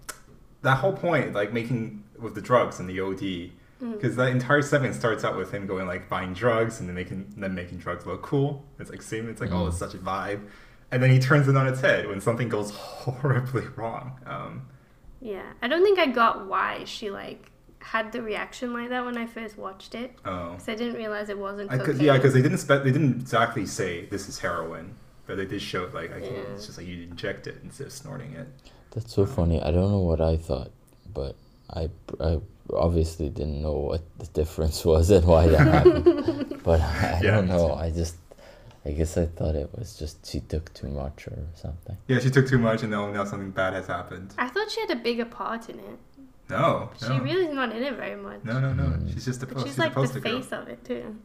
that 0.63 0.79
whole 0.79 0.93
point 0.93 1.33
like 1.35 1.53
making 1.53 2.05
with 2.19 2.35
the 2.35 2.41
drugs 2.41 2.81
and 2.81 2.89
the 2.89 3.01
OD 3.01 3.53
Mm. 3.81 3.93
because 3.93 4.17
that 4.17 4.27
entire 4.31 4.61
segment 4.61 4.97
starts 4.97 5.23
out 5.23 5.37
with 5.37 5.53
him 5.53 5.65
going 5.69 5.87
like 5.87 6.09
buying 6.09 6.33
drugs 6.35 6.81
and 6.81 6.89
then 6.89 6.97
making 6.97 7.33
then 7.37 7.55
making 7.55 7.79
drugs 7.79 8.05
look 8.07 8.23
cool. 8.23 8.65
It's 8.81 8.91
like 8.91 9.01
same. 9.03 9.29
It's 9.29 9.41
like 9.41 9.53
oh, 9.53 9.67
Mm. 9.67 9.69
it's 9.69 9.79
such 9.79 9.95
a 9.95 9.99
vibe, 9.99 10.41
and 10.91 11.03
then 11.03 11.11
he 11.11 11.19
turns 11.19 11.49
it 11.49 11.57
on 11.57 11.67
its 11.67 11.81
head 11.81 12.07
when 12.09 12.21
something 12.21 12.49
goes 12.49 12.71
horribly 12.75 13.67
wrong. 13.77 14.19
Um, 14.27 14.69
yeah, 15.21 15.43
I 15.63 15.69
don't 15.69 15.83
think 15.83 15.99
I 15.99 16.07
got 16.07 16.47
why 16.47 16.85
she 16.85 17.11
like 17.11 17.51
had 17.81 18.13
the 18.13 18.23
reaction 18.23 18.73
like 18.73 18.89
that 18.91 19.05
when 19.05 19.17
I 19.17 19.27
first 19.27 19.57
watched 19.59 19.95
it. 19.95 20.13
oh, 20.25 20.51
Because 20.53 20.69
I 20.69 20.75
didn't 20.75 20.95
realize 20.95 21.29
it 21.29 21.39
wasn't 21.39 21.71
I 21.71 21.79
could, 21.79 21.99
yeah, 21.99 22.17
because 22.17 22.35
they 22.35 22.43
didn't 22.43 22.59
spe- 22.59 22.83
they 22.85 22.91
didn't 22.93 23.21
exactly 23.21 23.67
say 23.67 24.07
this 24.07 24.29
is 24.29 24.39
heroin, 24.39 24.95
but 25.27 25.37
they 25.37 25.47
did 25.47 25.63
show 25.63 25.85
it 25.85 25.95
like 25.95 26.13
I 26.13 26.21
can, 26.21 26.33
Yeah. 26.35 26.41
it's 26.55 26.67
just 26.67 26.79
like 26.79 26.87
you 26.87 27.03
inject 27.05 27.47
it 27.47 27.57
instead 27.63 27.87
of 27.89 27.93
snorting 27.93 28.33
it. 28.35 28.47
That's 28.93 29.13
so 29.15 29.27
funny. 29.27 29.61
I 29.63 29.71
don't 29.71 29.91
know 29.91 30.01
what 30.01 30.21
I 30.21 30.37
thought, 30.37 30.71
but 31.13 31.37
I, 31.71 31.89
I 32.21 32.41
obviously 32.73 33.29
didn't 33.29 33.61
know 33.63 33.75
what 33.75 34.03
the 34.19 34.27
difference 34.27 34.85
was 34.93 35.11
and 35.11 35.25
why 35.27 35.47
that 35.49 35.61
happened. 35.67 36.61
but 36.65 36.81
I, 36.81 37.19
I 37.19 37.21
Yeah, 37.23 37.31
don't 37.33 37.49
know. 37.49 37.75
I 37.75 37.91
just, 37.91 38.17
I 38.87 38.93
guess 38.93 39.17
I 39.19 39.27
thought 39.27 39.55
it 39.55 39.71
was 39.77 39.99
just 39.99 40.25
she 40.27 40.41
took 40.41 40.73
too 40.73 40.89
much 40.89 41.27
or 41.29 41.39
something. 41.55 41.97
Yeah, 42.07 42.21
she 42.21 42.31
took 42.31 42.47
too 42.49 42.59
much, 42.59 42.83
and 42.83 42.91
now 42.91 43.11
now 43.11 43.25
something 43.25 43.51
bad 43.51 43.75
has 43.75 43.87
happened. 43.87 44.33
I 44.39 44.49
thought 44.49 44.71
she 44.71 44.81
had 44.81 44.91
a 44.91 44.97
bigger 44.97 45.25
part 45.25 45.69
in 45.69 45.79
it. 45.79 45.99
No, 46.51 46.89
She 46.99 47.09
no. 47.09 47.21
really's 47.21 47.53
not 47.55 47.77
in 47.77 47.83
it 47.83 47.95
very 47.97 48.17
much. 48.17 48.41
No, 48.45 48.59
no, 48.59 48.73
no. 48.73 48.85
Mm. 48.85 49.13
She's 49.13 49.27
just 49.27 49.43
a 49.43 49.47
But 49.47 49.59
she's 49.59 49.67
She's, 49.69 49.79
like 49.79 49.91
a 49.91 49.95
the 49.95 50.01
poster 50.01 50.21
girl. 50.21 50.41
face 50.41 50.53
of 50.53 50.69
it 50.69 50.83
too. 50.85 51.17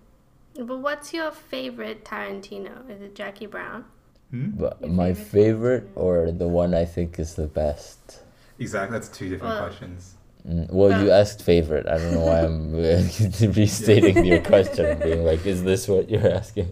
But 0.55 0.79
what's 0.79 1.13
your 1.13 1.31
favorite 1.31 2.03
Tarantino? 2.03 2.89
Is 2.89 3.01
it 3.01 3.15
Jackie 3.15 3.45
Brown? 3.45 3.85
Hmm? 4.31 4.49
But 4.51 4.81
Your 4.81 4.89
my 4.89 5.13
favorite 5.13 5.83
favorite 5.83 5.89
or 5.95 6.31
the 6.31 6.47
one 6.49 6.73
I 6.73 6.83
think 6.85 7.17
is 7.19 7.35
the 7.35 7.47
best. 7.47 8.19
Exactly. 8.59 8.97
That's 8.97 9.07
two 9.07 9.29
different 9.29 9.53
Well- 9.53 9.63
questions. 9.67 10.15
Mm, 10.47 10.71
Well, 10.71 11.03
you 11.03 11.11
Uh, 11.11 11.15
asked 11.21 11.41
favorite. 11.41 11.87
I 11.87 11.97
don't 11.97 12.13
know 12.13 12.25
why 12.25 12.41
I'm 12.41 12.73
uh, 12.75 13.03
restating 13.61 14.25
your 14.25 14.41
question, 14.41 14.99
being 15.03 15.23
like, 15.23 15.45
"Is 15.45 15.63
this 15.63 15.87
what 15.87 16.09
you're 16.09 16.27
asking?" 16.27 16.69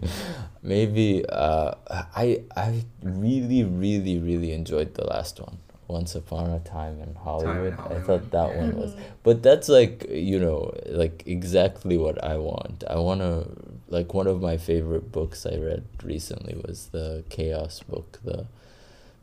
Maybe 0.62 1.24
uh, 1.28 1.74
I 1.88 2.42
I 2.56 2.84
really 3.02 3.64
really 3.64 4.18
really 4.18 4.52
enjoyed 4.52 4.94
the 4.94 5.06
last 5.06 5.40
one. 5.40 5.58
Once 5.88 6.14
upon 6.14 6.48
a 6.50 6.60
time 6.60 7.00
in 7.00 7.14
Hollywood. 7.16 7.74
I 7.74 7.82
Hollywood, 7.82 8.04
thought 8.06 8.30
that 8.30 8.54
yeah. 8.54 8.60
one 8.62 8.76
was, 8.76 8.94
but 9.22 9.42
that's 9.42 9.68
like 9.68 10.06
you 10.10 10.38
know 10.38 10.72
like 10.86 11.22
exactly 11.26 11.96
what 11.98 12.22
I 12.24 12.36
want. 12.36 12.84
I 12.88 12.96
want 12.96 13.20
to 13.20 13.48
like 13.88 14.14
one 14.14 14.26
of 14.26 14.40
my 14.40 14.56
favorite 14.56 15.12
books 15.12 15.44
I 15.44 15.56
read 15.56 15.84
recently 16.02 16.54
was 16.66 16.88
the 16.92 17.24
Chaos 17.28 17.80
book, 17.82 18.20
the 18.24 18.46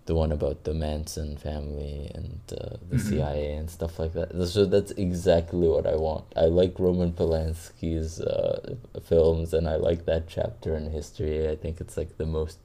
the 0.09 0.15
one 0.15 0.31
about 0.31 0.63
the 0.63 0.73
Manson 0.73 1.37
family 1.37 2.09
and 2.15 2.39
uh, 2.59 2.77
the 2.89 2.97
Mhm. 2.97 3.09
CIA 3.09 3.53
and 3.59 3.69
stuff 3.69 3.99
like 3.99 4.13
that. 4.13 4.29
So 4.47 4.65
that's 4.65 4.91
exactly 5.07 5.67
what 5.75 5.85
I 5.85 5.95
want. 6.07 6.25
I 6.35 6.45
like 6.61 6.79
Roman 6.79 7.11
Polanski's 7.13 8.19
uh, 8.19 8.75
films, 9.11 9.53
and 9.53 9.69
I 9.69 9.75
like 9.75 10.05
that 10.05 10.23
chapter 10.27 10.75
in 10.75 10.89
history. 10.99 11.47
I 11.47 11.55
think 11.55 11.79
it's 11.79 11.95
like 11.95 12.17
the 12.17 12.25
most 12.25 12.57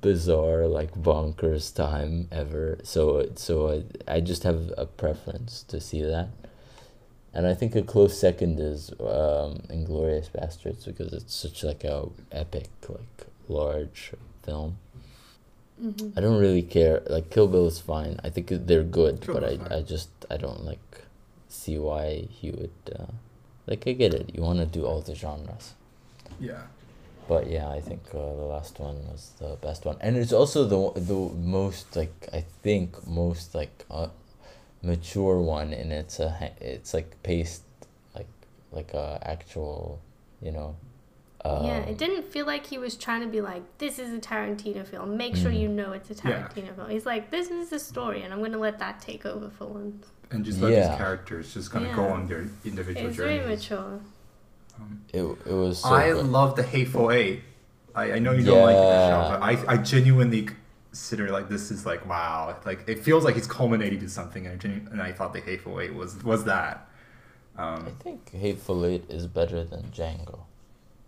bizarre, 0.00 0.66
like 0.68 0.92
bonkers 0.94 1.74
time 1.74 2.28
ever. 2.30 2.78
So 2.84 3.02
so 3.34 3.54
I 3.74 4.16
I 4.16 4.20
just 4.20 4.42
have 4.44 4.72
a 4.78 4.86
preference 4.86 5.64
to 5.64 5.80
see 5.80 6.02
that. 6.14 6.28
And 7.34 7.44
I 7.52 7.54
think 7.54 7.74
a 7.74 7.82
close 7.82 8.14
second 8.28 8.60
is 8.60 8.90
um, 9.00 9.52
Inglourious 9.78 10.28
Basterds 10.36 10.84
because 10.84 11.12
it's 11.18 11.34
such 11.34 11.64
like 11.64 11.82
a 11.82 12.06
epic, 12.30 12.68
like 12.88 13.18
large 13.48 14.12
film. 14.46 14.76
Mm-hmm. 15.80 16.16
I 16.16 16.20
don't 16.20 16.38
really 16.40 16.62
care. 16.62 17.02
Like 17.08 17.30
Kill 17.30 17.48
Bill 17.48 17.66
is 17.66 17.80
fine. 17.80 18.18
I 18.24 18.30
think 18.30 18.48
they're 18.50 18.84
good, 18.84 19.20
Kill 19.20 19.34
but 19.34 19.44
I, 19.44 19.56
fine. 19.56 19.72
I 19.72 19.82
just 19.82 20.10
I 20.30 20.36
don't 20.36 20.64
like 20.64 21.04
see 21.48 21.78
why 21.78 22.26
he 22.30 22.50
would. 22.50 22.70
Uh, 22.98 23.06
like 23.66 23.86
I 23.86 23.92
get 23.92 24.14
it. 24.14 24.34
You 24.34 24.42
want 24.42 24.58
to 24.58 24.66
do 24.66 24.84
all 24.86 25.00
the 25.00 25.14
genres, 25.14 25.74
Yeah. 26.40 26.62
but 27.28 27.48
yeah, 27.50 27.68
I 27.70 27.80
think 27.80 28.02
uh, 28.12 28.18
the 28.18 28.48
last 28.54 28.78
one 28.80 28.96
was 29.08 29.32
the 29.38 29.56
best 29.62 29.84
one, 29.84 29.96
and 30.00 30.16
it's 30.16 30.32
also 30.32 30.64
the 30.64 31.00
the 31.00 31.14
most 31.14 31.94
like 31.96 32.28
I 32.32 32.44
think 32.62 33.06
most 33.06 33.54
like 33.54 33.84
uh, 33.90 34.08
mature 34.82 35.38
one, 35.40 35.72
and 35.72 35.92
it's 35.92 36.18
a 36.20 36.50
it's 36.60 36.92
like 36.94 37.22
paced 37.22 37.62
like 38.14 38.28
like 38.72 38.92
a 38.94 39.18
actual, 39.22 40.00
you 40.40 40.52
know. 40.52 40.76
Um, 41.44 41.66
yeah, 41.66 41.78
it 41.78 41.98
didn't 41.98 42.24
feel 42.24 42.46
like 42.46 42.66
he 42.66 42.78
was 42.78 42.96
trying 42.96 43.20
to 43.22 43.26
be 43.26 43.40
like, 43.40 43.62
this 43.78 43.98
is 43.98 44.12
a 44.14 44.18
Tarantino 44.20 44.86
film. 44.86 45.16
Make 45.16 45.34
sure 45.34 45.50
Mhm. 45.50 45.60
you 45.60 45.68
know 45.68 45.90
it's 45.92 46.08
a 46.10 46.14
Yeah. 46.14 46.46
Tarantino 46.48 46.74
film. 46.76 46.88
He's 46.90 47.04
like, 47.06 47.30
this 47.30 47.50
is 47.50 47.70
the 47.70 47.78
story, 47.80 48.22
and 48.22 48.32
I'm 48.32 48.38
going 48.38 48.52
to 48.52 48.58
let 48.58 48.78
that 48.78 49.00
take 49.00 49.26
over 49.26 49.50
for 49.50 49.66
once. 49.66 50.06
And 50.30 50.44
just 50.44 50.60
let 50.60 50.72
Yeah. 50.72 50.88
these 50.88 50.96
characters 50.98 51.52
just 51.52 51.70
kind 51.72 51.86
of 51.86 51.96
go 51.96 52.04
on 52.04 52.28
their 52.28 52.46
individual 52.64 53.08
It's 53.08 53.16
very 53.16 53.38
journeys. 53.38 53.58
mature. 53.70 54.00
Um, 54.78 55.00
It 55.12 55.22
it 55.46 55.52
was. 55.52 55.78
So 55.80 55.88
I 55.90 56.10
good. 56.12 56.26
love 56.26 56.54
the 56.56 56.62
Hateful 56.62 57.10
Eight. 57.10 57.42
I, 57.94 58.12
I 58.12 58.18
know 58.20 58.32
you 58.32 58.44
don't 58.44 58.62
like 58.62 58.76
the 58.76 59.08
show, 59.10 59.28
but 59.38 59.42
I, 59.42 59.74
I 59.74 59.76
genuinely 59.76 60.48
consider 60.90 61.30
like 61.30 61.48
this 61.50 61.70
is 61.70 61.84
like 61.84 62.08
wow, 62.08 62.56
like 62.64 62.88
it 62.88 63.00
feels 63.00 63.24
like 63.24 63.34
he's 63.34 63.46
culminating 63.48 63.98
to 64.00 64.08
something, 64.08 64.46
and 64.46 64.54
I, 64.54 64.56
genu- 64.56 64.88
and 64.92 65.02
I 65.02 65.12
thought 65.12 65.32
the 65.34 65.40
Hateful 65.40 65.78
Eight 65.80 65.94
was 65.94 66.22
was 66.24 66.44
that. 66.44 66.88
I 67.58 67.74
Um, 67.74 67.86
think 68.02 68.30
Hateful 68.32 68.86
Eight 68.86 69.04
is 69.10 69.26
better 69.26 69.62
than 69.64 69.90
Django. 69.94 70.38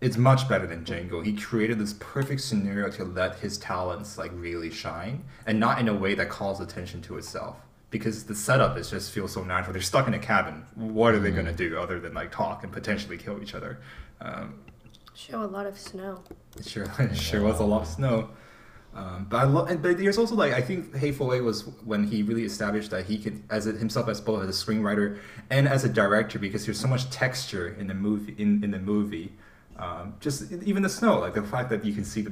It's 0.01 0.17
much 0.17 0.47
better 0.49 0.67
than 0.67 0.83
Django. 0.83 1.25
He 1.25 1.33
created 1.33 1.79
this 1.79 1.93
perfect 1.99 2.41
scenario 2.41 2.89
to 2.91 3.05
let 3.05 3.39
his 3.39 3.57
talents 3.57 4.17
like 4.17 4.31
really 4.35 4.71
shine, 4.71 5.23
and 5.45 5.59
not 5.59 5.79
in 5.79 5.87
a 5.87 5.93
way 5.93 6.15
that 6.15 6.29
calls 6.29 6.59
attention 6.59 7.01
to 7.03 7.17
itself. 7.17 7.57
Because 7.89 8.25
the 8.25 8.35
setup 8.35 8.77
is 8.77 8.89
just 8.89 9.11
feels 9.11 9.31
so 9.31 9.43
natural. 9.43 9.71
They're 9.71 9.81
stuck 9.81 10.07
in 10.07 10.13
a 10.13 10.19
cabin. 10.19 10.65
What 10.75 11.13
are 11.13 11.19
they 11.19 11.31
gonna 11.31 11.53
do 11.53 11.77
other 11.79 11.99
than 11.99 12.13
like 12.13 12.31
talk 12.31 12.63
and 12.63 12.71
potentially 12.71 13.17
kill 13.17 13.41
each 13.41 13.55
other? 13.55 13.79
Um, 14.19 14.59
Show 15.13 15.43
a 15.43 15.45
lot 15.45 15.65
of 15.65 15.79
snow. 15.79 16.21
It 16.57 16.67
sure, 16.67 16.87
it 16.99 17.15
sure 17.15 17.41
was 17.41 17.59
a 17.59 17.63
lot 17.63 17.83
of 17.83 17.87
snow. 17.87 18.29
Um, 18.93 19.27
but 19.29 19.37
I 19.37 19.43
love, 19.43 19.69
and 19.69 19.81
but 19.81 19.97
there's 19.97 20.17
also 20.17 20.35
like 20.35 20.53
I 20.53 20.61
think 20.61 20.95
Hateful 20.95 21.33
Eight 21.33 21.41
was 21.41 21.67
when 21.83 22.05
he 22.05 22.21
really 22.23 22.43
established 22.43 22.91
that 22.91 23.05
he 23.05 23.17
could, 23.17 23.43
as 23.49 23.67
a, 23.67 23.73
himself 23.73 24.07
as 24.07 24.21
both 24.21 24.43
as 24.43 24.49
a 24.49 24.65
screenwriter 24.65 25.19
and 25.49 25.67
as 25.67 25.83
a 25.83 25.89
director, 25.89 26.39
because 26.39 26.65
there's 26.65 26.79
so 26.79 26.87
much 26.87 27.09
texture 27.09 27.75
in 27.79 27.87
the 27.87 27.93
movie. 27.93 28.35
In, 28.37 28.63
in 28.63 28.71
the 28.71 28.79
movie, 28.79 29.33
um, 29.77 30.15
just 30.19 30.51
even 30.51 30.83
the 30.83 30.89
snow, 30.89 31.19
like 31.19 31.33
the 31.33 31.43
fact 31.43 31.69
that 31.69 31.83
you 31.83 31.93
can 31.93 32.05
see 32.05 32.21
the, 32.21 32.31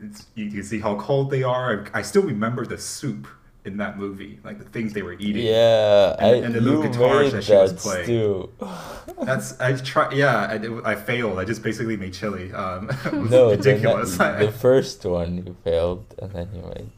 it's, 0.00 0.26
you 0.34 0.50
can 0.50 0.62
see 0.62 0.80
how 0.80 0.96
cold 0.96 1.30
they 1.30 1.42
are. 1.42 1.86
I 1.94 2.02
still 2.02 2.22
remember 2.22 2.66
the 2.66 2.78
soup 2.78 3.26
in 3.64 3.76
that 3.76 3.96
movie, 3.96 4.40
like 4.42 4.58
the 4.58 4.64
things 4.64 4.92
they 4.92 5.02
were 5.02 5.12
eating. 5.12 5.46
Yeah, 5.46 6.16
And- 6.18 6.26
I 6.26 6.46
and 6.46 6.54
the 6.54 6.60
little 6.60 6.82
guitars 6.82 7.32
that 7.32 7.44
she 7.44 7.52
was 7.52 7.72
playing. 7.74 8.48
That's 9.24 9.58
I 9.60 9.74
tried. 9.76 10.14
Yeah, 10.14 10.80
I, 10.84 10.92
I 10.92 10.94
failed. 10.96 11.38
I 11.38 11.44
just 11.44 11.62
basically 11.62 11.96
made 11.96 12.12
chili. 12.12 12.52
Um, 12.52 12.90
no, 13.30 13.50
ridiculous. 13.50 14.16
The, 14.16 14.46
the 14.46 14.52
first 14.66 15.04
one 15.04 15.36
you 15.46 15.56
failed, 15.62 16.04
and 16.20 16.32
then 16.32 16.48
you 16.54 16.62
made 16.62 16.90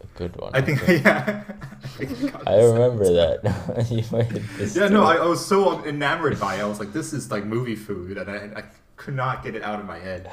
a 0.00 0.06
good 0.18 0.36
one. 0.36 0.52
I 0.54 0.60
think 0.60 0.80
yeah. 0.88 1.42
I, 1.82 1.86
think 2.04 2.32
got 2.32 2.46
I 2.48 2.56
this. 2.56 2.72
remember 2.72 3.04
that 3.04 3.86
you 3.90 4.04
made 4.16 4.30
this. 4.58 4.76
Yeah, 4.76 4.88
no. 4.88 5.02
I, 5.02 5.16
I 5.16 5.26
was 5.26 5.44
so 5.44 5.84
enamored 5.84 6.38
by 6.38 6.56
it. 6.56 6.60
I 6.60 6.66
was 6.66 6.78
like, 6.78 6.92
this 6.92 7.12
is 7.12 7.32
like 7.32 7.44
movie 7.44 7.74
food, 7.76 8.16
and 8.16 8.30
I, 8.30 8.60
I 8.60 8.64
could 9.02 9.14
not 9.14 9.42
get 9.42 9.54
it 9.56 9.62
out 9.62 9.80
of 9.80 9.86
my 9.86 9.98
head. 9.98 10.30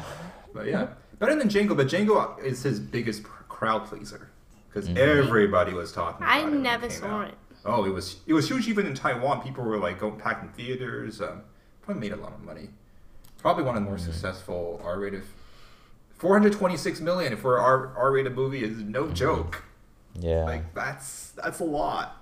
But 0.53 0.67
yeah, 0.67 0.87
better 1.17 1.35
than 1.35 1.49
Django. 1.49 1.75
But 1.75 1.87
Django 1.87 2.39
is 2.43 2.61
his 2.63 2.79
biggest 2.79 3.23
crowd 3.23 3.85
pleaser 3.85 4.29
because 4.67 4.87
Mhm. 4.87 4.97
everybody 4.97 5.73
was 5.73 5.91
talking. 5.91 6.25
I 6.25 6.39
about 6.39 6.53
it 6.53 6.57
never 6.59 6.87
came 6.87 6.97
saw 6.99 7.07
out. 7.21 7.27
it. 7.29 7.33
Oh, 7.65 7.85
it 7.85 7.89
was 7.89 8.17
it 8.27 8.33
was 8.33 8.47
huge 8.49 8.67
even 8.67 8.85
in 8.85 8.93
Taiwan. 8.93 9.41
People 9.41 9.63
were 9.63 9.77
like 9.77 9.99
going 9.99 10.17
packing 10.19 10.49
theaters. 10.49 11.19
Um, 11.21 11.41
probably 11.81 12.01
made 12.09 12.17
a 12.17 12.21
lot 12.21 12.33
of 12.33 12.41
money. 12.43 12.69
Probably 13.39 13.63
one 13.63 13.75
of 13.75 13.81
the 13.83 13.89
more 13.89 13.97
Mhm. 13.97 14.01
successful 14.05 14.79
R-rated. 14.83 15.23
426 16.17 16.99
million 16.99 17.37
for 17.37 17.57
an 17.57 17.63
R 17.63 17.93
R-rated 17.97 18.35
movie 18.35 18.63
is 18.63 18.77
no 18.83 19.05
Mhm. 19.05 19.13
joke. 19.13 19.63
Yeah. 20.15 20.43
Like 20.43 20.73
that's 20.73 21.31
that's 21.31 21.59
a 21.59 21.63
lot. 21.65 22.15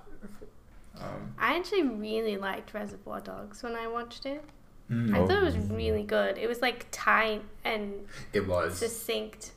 Um, 0.99 1.33
I 1.37 1.55
actually 1.57 1.83
really 1.83 2.37
liked 2.37 2.73
Reservoir 2.73 3.19
Dogs 3.19 3.61
when 3.61 3.75
I 3.75 3.87
watched 3.87 4.25
it. 4.25 4.43
Mm, 4.91 5.13
I 5.15 5.19
Oh. 5.19 5.27
thought 5.27 5.37
it 5.37 5.45
was 5.45 5.57
really 5.69 6.03
good. 6.03 6.37
It 6.37 6.47
was 6.47 6.61
like 6.61 6.87
tight 6.91 7.43
and 7.63 7.93
it 8.33 8.47
was. 8.47 8.77
succinct, 8.77 9.51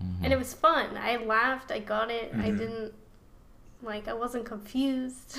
Mhm. 0.00 0.24
and 0.24 0.32
it 0.32 0.36
was 0.38 0.54
fun. 0.54 0.96
I 0.96 1.16
laughed. 1.16 1.70
I 1.70 1.78
got 1.78 2.10
it. 2.10 2.30
I 2.34 2.50
Mhm. 2.50 2.58
didn't 2.58 2.92
like. 3.82 4.08
I 4.08 4.14
wasn't 4.14 4.44
confused. 4.46 5.38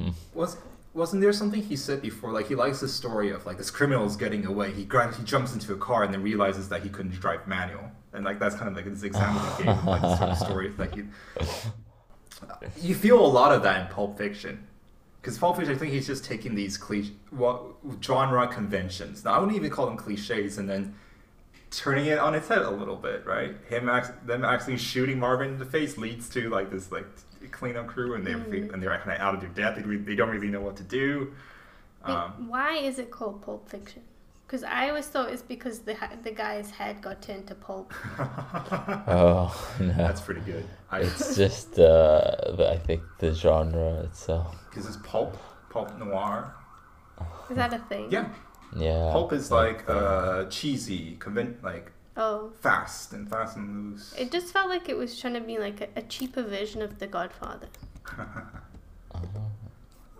Mhm. 0.00 0.14
Was 0.34 0.56
wasn't 0.94 1.22
there 1.22 1.32
something 1.32 1.62
he 1.62 1.74
said 1.74 2.02
before? 2.02 2.32
Like 2.32 2.48
he 2.48 2.54
likes 2.54 2.80
the 2.80 2.88
story 2.88 3.30
of 3.30 3.46
like 3.46 3.56
this 3.56 3.70
criminal 3.70 4.04
is 4.04 4.14
getting 4.16 4.44
away. 4.44 4.72
He 4.72 4.84
grabs, 4.84 5.16
he 5.16 5.24
jumps 5.24 5.54
into 5.54 5.72
a 5.72 5.76
car 5.76 6.02
and 6.02 6.12
then 6.12 6.22
realizes 6.22 6.68
that 6.68 6.82
he 6.82 6.90
couldn't 6.90 7.12
drive 7.18 7.46
manual, 7.48 7.90
and 8.12 8.24
like 8.26 8.38
that's 8.38 8.54
kind 8.56 8.68
of 8.68 8.76
like 8.76 8.84
this 8.84 9.02
example 9.02 9.40
he 9.56 9.64
gave, 9.64 9.84
like 9.84 10.02
this 10.02 10.18
sort 10.18 10.30
of 10.30 10.36
story. 10.48 10.70
Like 10.76 10.94
you, 10.94 11.08
you 12.80 12.94
feel 12.94 13.24
a 13.24 13.26
lot 13.26 13.52
of 13.52 13.62
that 13.62 13.80
in 13.80 13.86
Pulp 13.94 14.18
Fiction, 14.18 14.66
because 15.22 15.38
Pulp 15.38 15.56
Fiction, 15.56 15.72
I 15.74 15.78
think 15.78 15.92
he's 15.92 16.06
just 16.06 16.24
taking 16.24 16.54
these 16.56 16.76
cliche, 16.76 17.12
what 17.30 17.62
genre 18.02 18.46
conventions. 18.48 19.24
Now 19.24 19.34
I 19.34 19.38
wouldn't 19.38 19.56
even 19.56 19.70
call 19.70 19.86
them 19.86 19.96
cliches, 19.96 20.58
and 20.58 20.68
then 20.68 20.94
turning 21.70 22.06
it 22.06 22.18
on 22.18 22.34
its 22.34 22.48
head 22.48 22.58
a 22.62 22.70
little 22.70 22.96
bit, 22.96 23.24
right? 23.24 23.54
Him 23.68 23.88
act, 23.88 24.26
them 24.26 24.44
actually 24.44 24.76
shooting 24.78 25.18
Marvin 25.20 25.50
in 25.50 25.58
the 25.58 25.64
face 25.64 25.96
leads 25.96 26.28
to 26.30 26.50
like 26.50 26.70
this 26.70 26.90
like 26.92 27.06
cleanup 27.52 27.86
crew, 27.86 28.14
and 28.14 28.26
they're 28.26 28.38
Mm. 28.38 28.72
and 28.74 28.82
they're 28.82 28.96
kind 28.98 29.12
of 29.12 29.20
out 29.20 29.34
of 29.34 29.40
their 29.40 29.50
depth. 29.50 29.84
They, 29.86 29.96
they 29.96 30.14
don't 30.16 30.28
really 30.30 30.48
know 30.48 30.60
what 30.60 30.76
to 30.76 30.82
do. 30.82 31.32
Wait, 32.06 32.12
Um, 32.12 32.48
why 32.48 32.76
is 32.78 32.98
it 32.98 33.10
called 33.12 33.42
Pulp 33.42 33.68
Fiction? 33.68 34.02
Because 34.52 34.64
I 34.64 34.90
always 34.90 35.06
thought 35.06 35.30
it's 35.30 35.40
because 35.40 35.78
the 35.78 35.96
the 36.22 36.30
guy's 36.30 36.70
head 36.72 37.00
got 37.00 37.22
turned 37.22 37.46
to 37.46 37.54
pulp. 37.54 37.94
Oh 39.08 39.48
no. 39.80 39.94
That's 39.94 40.20
pretty 40.20 40.42
good. 40.42 40.66
I 40.90 41.00
It's 41.00 41.34
just 41.36 41.78
uh, 41.78 42.36
the, 42.58 42.68
I 42.70 42.76
think 42.76 43.00
the 43.18 43.32
genre 43.32 44.00
itself. 44.02 44.54
because 44.68 44.86
it's 44.86 44.98
pulp, 44.98 45.38
pulp 45.70 45.98
noir. 45.98 46.54
Is 47.48 47.56
that 47.56 47.72
a 47.72 47.78
thing? 47.78 48.08
Yeah, 48.10 48.28
Yeah. 48.76 49.08
pulp 49.10 49.32
is 49.32 49.50
like 49.50 49.88
uh, 49.88 50.44
cheesy, 50.50 51.16
conven- 51.18 51.62
like 51.62 51.90
Oh, 52.18 52.50
fast 52.60 53.14
and 53.14 53.26
fast 53.30 53.56
and 53.56 53.92
loose. 53.92 54.14
it 54.18 54.30
just 54.30 54.52
felt 54.52 54.68
like 54.68 54.90
it 54.90 54.98
was 54.98 55.18
trying 55.18 55.32
to 55.32 55.40
be 55.40 55.56
like 55.56 55.80
a, 55.80 55.88
a 55.96 56.02
cheaper 56.02 56.42
version 56.42 56.82
of 56.82 56.98
The 56.98 57.06
Godfather. 57.06 57.68
Oh, 59.14 59.20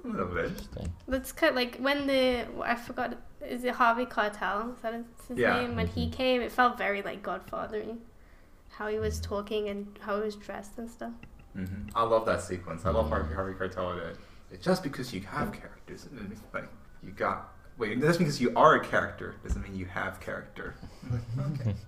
a 0.04 0.08
little 0.08 0.26
bit. 0.26 0.46
interesting. 0.46 0.92
That's 1.06 1.32
kind 1.32 1.50
of 1.50 1.56
like 1.56 1.76
when 1.76 2.06
the 2.06 2.46
I 2.62 2.74
forgot 2.76 3.16
is 3.44 3.64
it 3.64 3.74
Harvey 3.74 4.06
Keitel? 4.06 4.74
Is 4.74 4.80
that 4.82 4.94
his 5.28 5.38
Yeah. 5.38 5.60
name? 5.60 5.76
When 5.76 5.86
he 5.86 6.08
Mhm. 6.08 6.12
came, 6.12 6.42
it 6.42 6.52
felt 6.52 6.78
very 6.78 7.02
like 7.02 7.22
Godfathery. 7.22 7.98
How 8.70 8.88
he 8.88 8.98
was 8.98 9.20
talking 9.20 9.68
and 9.68 9.98
how 10.02 10.16
he 10.16 10.22
was 10.22 10.36
dressed 10.36 10.78
and 10.78 10.90
stuff. 10.90 11.12
hmm 11.54 11.64
I 11.94 12.02
love 12.04 12.24
that 12.26 12.40
sequence. 12.40 12.86
I 12.86 12.90
love. 12.90 13.08
Harvey 13.10 13.34
Harvey 13.34 13.52
Keitel. 13.54 13.96
That 14.00 14.16
it's 14.50 14.64
just 14.64 14.82
because 14.82 15.12
you 15.12 15.20
have 15.22 15.52
characters, 15.52 16.06
it 16.06 16.12
means, 16.12 16.40
like 16.54 16.68
you 17.02 17.12
got. 17.12 17.52
Wait, 17.78 17.98
just 18.00 18.18
because 18.18 18.40
you 18.40 18.52
are 18.56 18.74
a 18.76 18.84
character 18.84 19.34
doesn't 19.42 19.62
mean 19.62 19.74
you 19.74 19.86
have 19.86 20.20
character. 20.20 20.74
okay. 21.38 21.74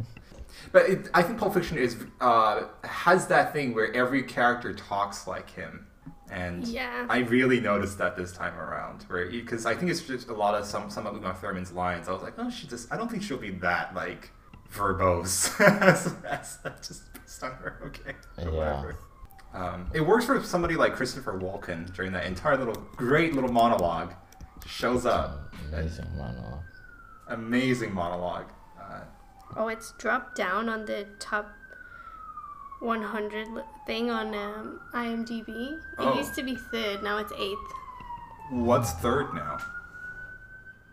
But 0.73 0.89
it, 0.89 1.11
I 1.13 1.23
think 1.23 1.39
Pulp 1.39 1.53
Fiction 1.55 1.79
is 1.79 1.97
uh, 2.21 2.65
has 2.85 3.27
that 3.27 3.53
thing 3.53 3.75
where 3.75 3.93
every 3.95 4.23
character 4.23 4.73
talks 4.73 5.27
like 5.27 5.51
him, 5.51 5.87
and 6.35 6.67
Yeah. 6.67 7.07
I 7.09 7.19
really 7.21 7.61
noticed 7.61 7.97
that 7.99 8.17
this 8.17 8.33
time 8.33 8.57
around, 8.59 9.05
where 9.09 9.31
because 9.31 9.65
I 9.67 9.75
think 9.75 9.91
it's 9.91 10.03
just 10.03 10.29
a 10.29 10.35
lot 10.35 10.55
of 10.55 10.67
some 10.67 10.91
some 10.91 11.07
of 11.07 11.15
Uma 11.15 11.35
Thurman's 11.35 11.73
lines. 11.73 12.09
I 12.09 12.13
was 12.13 12.23
like, 12.23 12.35
oh, 12.39 12.51
she 12.51 12.67
just 12.67 12.93
I 12.93 12.97
don't 12.97 13.11
think 13.11 13.23
she'll 13.23 13.39
be 13.39 13.51
that 13.69 13.95
like 13.95 14.31
verbose. 14.73 15.59
as, 15.83 16.15
as, 16.29 16.59
that's 16.63 16.89
just 16.89 17.13
based 17.15 17.43
on 17.45 17.53
her, 17.53 17.81
okay, 17.87 18.15
Yeah. 18.39 18.49
whatever. 18.51 18.97
Um, 19.55 19.87
it 19.95 20.01
works 20.01 20.25
for 20.27 20.43
somebody 20.43 20.75
like 20.75 20.95
Christopher 20.97 21.39
Walken 21.39 21.93
during 21.95 22.11
that 22.13 22.27
entire 22.27 22.57
little 22.57 22.75
great 22.97 23.35
little 23.35 23.53
monologue. 23.53 24.13
Shows 24.67 25.07
up, 25.07 25.55
Amazing 25.73 26.07
monologue. 26.17 26.65
amazing 27.29 27.93
monologue. 27.95 28.51
Uh, 28.81 29.01
Oh, 29.57 29.69
it's 29.69 29.93
dropped 29.99 30.35
down 30.37 30.69
on 30.69 30.85
the 30.87 31.07
top 31.21 31.47
100 32.85 33.49
thing 33.87 34.11
on 34.11 34.35
um, 34.35 34.81
IMDb. 34.93 35.73
It 35.73 35.79
Oh. 35.99 36.15
used 36.17 36.35
to 36.35 36.43
be 36.43 36.55
third, 36.55 37.03
now 37.03 37.19
it's 37.19 37.33
eighth. 37.39 37.73
what's 38.51 38.93
third 38.93 39.33
now? 39.35 39.59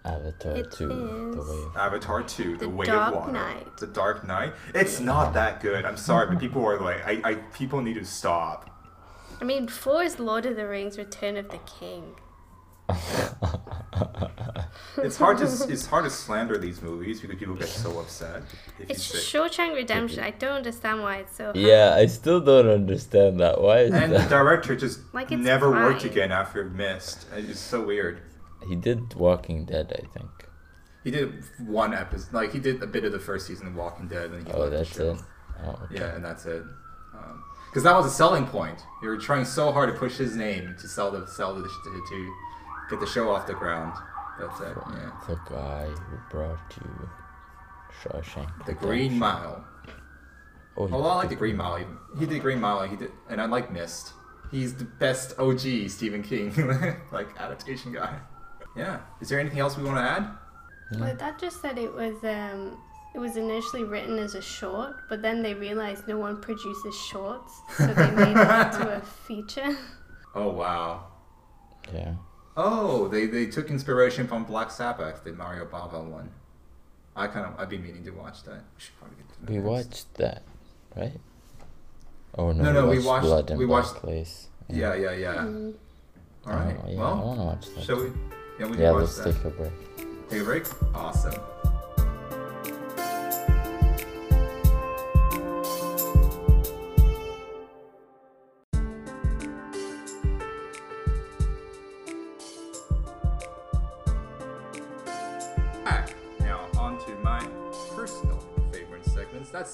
Avatar 0.03 0.55
It 0.55 0.71
2, 0.71 0.87
The 1.35 1.41
Way 1.43 1.63
of 1.63 1.77
Avatar 1.77 2.23
2, 2.23 2.53
The, 2.53 2.57
The 2.65 2.69
Way 2.69 2.85
Dark 2.87 3.13
of 3.13 3.19
Water. 3.19 3.31
Knight. 3.33 3.77
The 3.77 3.85
Dark 3.87 4.25
Knight. 4.25 4.53
It's 4.73 4.99
not 4.99 5.33
that 5.33 5.61
good. 5.61 5.85
I'm 5.85 5.97
sorry, 5.97 6.25
but 6.27 6.39
people 6.39 6.65
are 6.65 6.79
like, 6.79 7.05
I, 7.05 7.21
I 7.23 7.33
people 7.35 7.81
need 7.81 7.95
to 7.95 8.05
stop. 8.05 8.69
I 9.39 9.43
mean, 9.43 9.67
four 9.67 10.01
is 10.03 10.19
Lord 10.19 10.45
of 10.47 10.55
the 10.55 10.67
Rings 10.67 10.97
Return 10.97 11.37
of 11.37 11.49
the 11.49 11.59
King. 11.79 12.15
It's 15.03 15.17
hard 15.17 15.37
to 15.39 15.43
it's 15.45 15.85
hard 15.93 16.03
to 16.05 16.09
slander 16.09 16.57
these 16.57 16.81
movies 16.81 17.21
because 17.21 17.37
people 17.37 17.55
get 17.55 17.67
so 17.67 17.99
upset. 17.99 18.43
If 18.79 18.79
you 18.79 18.85
It's 18.89 19.03
say- 19.03 19.17
Shawshank 19.39 19.73
Redemption. 19.75 20.23
I 20.23 20.31
don't 20.31 20.57
understand 20.57 21.01
why 21.01 21.17
it's 21.17 21.35
so. 21.35 21.45
hard. 21.45 21.57
yeah, 21.57 21.95
I 21.97 22.05
still 22.07 22.39
don't 22.41 22.67
understand 22.67 23.39
that. 23.39 23.61
Why 23.61 23.79
is 23.79 23.93
and 23.93 24.13
the 24.13 24.19
director 24.27 24.75
just 24.75 24.99
Like, 25.13 25.31
it's 25.31 25.41
never 25.43 25.69
worked 25.71 26.03
again 26.05 26.31
after 26.31 26.63
Mist. 26.65 27.25
It's 27.35 27.59
so 27.59 27.83
weird. 27.85 28.21
He 28.67 28.75
did 28.75 29.13
Walking 29.15 29.65
Dead, 29.65 29.91
I 29.91 30.07
think. 30.17 30.29
He 31.03 31.09
did 31.09 31.43
one 31.57 31.93
episode, 31.95 32.31
like 32.33 32.51
he 32.53 32.59
did 32.59 32.83
a 32.83 32.87
bit 32.87 33.03
of 33.05 33.11
the 33.11 33.19
first 33.19 33.47
season 33.47 33.65
of 33.67 33.75
Walking 33.75 34.07
Dead, 34.07 34.29
and 34.31 34.45
he 34.47 34.53
Oh, 34.53 34.59
left 34.59 34.71
the 34.71 34.77
that's 34.77 34.95
show. 34.95 35.11
it. 35.13 35.21
Oh, 35.65 35.79
okay. 35.85 35.95
Yeah, 35.95 36.15
and 36.15 36.23
that's 36.23 36.45
it. 36.45 36.61
Um, 37.13 37.43
because 37.69 37.83
that 37.83 37.95
was 37.95 38.05
a 38.05 38.09
selling 38.11 38.45
point. 38.45 38.77
They 39.01 39.07
were 39.07 39.17
trying 39.17 39.45
so 39.45 39.71
hard 39.71 39.91
to 39.91 39.97
push 39.97 40.17
his 40.17 40.35
name 40.35 40.75
to 40.79 40.87
sell 40.87 41.09
the 41.09 41.25
sell 41.25 41.55
the 41.55 41.61
to, 41.63 42.03
to 42.09 42.33
get 42.89 42.99
the 42.99 43.07
show 43.07 43.31
off 43.31 43.47
the 43.47 43.53
ground. 43.53 43.93
That's 44.41 44.59
it. 44.61 44.77
Yeah. 44.77 45.11
The 45.27 45.39
guy 45.49 45.85
who 45.85 46.17
brought 46.29 46.59
you 46.77 47.09
Shawshank. 48.01 48.65
The 48.65 48.73
Green 48.73 49.17
Mile. 49.17 49.63
Oh, 50.77 50.87
he 50.87 50.93
well, 50.93 51.05
I 51.05 51.15
like 51.15 51.29
the 51.29 51.35
Green 51.35 51.57
Mile. 51.57 51.79
Even. 51.79 51.97
He 52.17 52.25
did 52.25 52.29
the 52.29 52.39
Green 52.39 52.59
Mile. 52.59 52.87
He 52.87 52.95
did, 52.95 53.11
and 53.29 53.41
I 53.41 53.45
like 53.45 53.71
Mist. 53.71 54.13
He's 54.49 54.73
the 54.73 54.85
best 54.85 55.37
OG 55.39 55.89
Stephen 55.89 56.23
King 56.23 56.53
like 57.11 57.27
adaptation 57.39 57.93
guy. 57.93 58.19
Yeah. 58.75 58.99
Is 59.21 59.29
there 59.29 59.39
anything 59.39 59.59
else 59.59 59.77
we 59.77 59.83
want 59.83 59.97
to 59.97 60.01
add? 60.01 60.29
But 60.99 61.19
that 61.19 61.39
just 61.39 61.61
said 61.61 61.77
it 61.77 61.93
was 61.93 62.21
um 62.23 62.77
it 63.13 63.19
was 63.19 63.37
initially 63.37 63.83
written 63.83 64.17
as 64.19 64.35
a 64.35 64.41
short, 64.41 64.95
but 65.09 65.21
then 65.21 65.41
they 65.41 65.53
realized 65.53 66.07
no 66.07 66.17
one 66.17 66.41
produces 66.41 66.95
shorts, 66.95 67.61
so 67.77 67.87
they 67.87 68.11
made 68.11 68.35
it 68.35 68.73
into 68.75 68.97
a 68.97 69.01
feature. 69.27 69.77
Oh 70.35 70.49
wow. 70.49 71.07
Yeah. 71.93 72.15
Oh, 72.57 73.07
they, 73.07 73.25
they 73.27 73.45
took 73.45 73.69
inspiration 73.69 74.27
from 74.27 74.43
Black 74.43 74.71
Sabbath, 74.71 75.23
the 75.23 75.31
Mario 75.31 75.65
Bava 75.65 76.03
one. 76.03 76.29
I 77.15 77.27
kind 77.27 77.45
of 77.45 77.59
I've 77.59 77.69
been 77.69 77.83
meaning 77.83 78.03
to 78.05 78.11
watch 78.11 78.43
that. 78.43 78.55
We 78.75 78.79
should 78.79 78.97
probably 78.99 79.17
get 79.17 79.29
to 79.33 79.39
that 79.41 79.49
We 79.49 79.57
next. 79.57 79.67
watched 79.67 80.13
that, 80.15 80.43
right? 80.95 81.19
Oh 82.37 82.51
no, 82.51 82.63
No, 82.63 82.71
no, 82.73 82.87
we 82.87 82.95
watched 82.97 83.05
watched- 83.05 83.23
Blood 83.25 83.49
and 83.51 83.59
we 83.59 83.65
Black 83.65 83.85
watched- 83.93 84.05
Lace. 84.05 84.47
Yeah, 84.69 84.93
yeah, 84.95 85.11
yeah. 85.11 85.35
Mm. 85.35 85.73
All 86.47 86.53
right. 86.53 86.77
Oh, 86.81 86.89
yeah, 86.89 86.93
I 86.95 86.99
well, 86.99 87.25
want 87.27 87.39
to 87.39 87.45
watch 87.45 87.75
that. 87.75 87.83
shall 87.83 87.97
we? 87.99 88.05
Yeah, 88.59 88.65
we 88.67 88.71
can 88.73 88.79
yeah, 88.79 88.91
watch 88.91 89.01
let's 89.01 89.17
that. 89.17 89.33
take 89.35 89.45
a 89.45 89.49
break. 89.49 89.71
Take 90.29 90.41
a 90.41 90.43
break. 90.45 90.65
Awesome. 90.95 91.33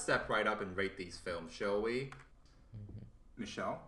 Step 0.08 0.30
right 0.30 0.46
up 0.46 0.62
and 0.62 0.74
rate 0.74 0.96
these 0.96 1.18
films, 1.22 1.52
shall 1.52 1.82
we? 1.82 2.08
Michelle? 3.36 3.82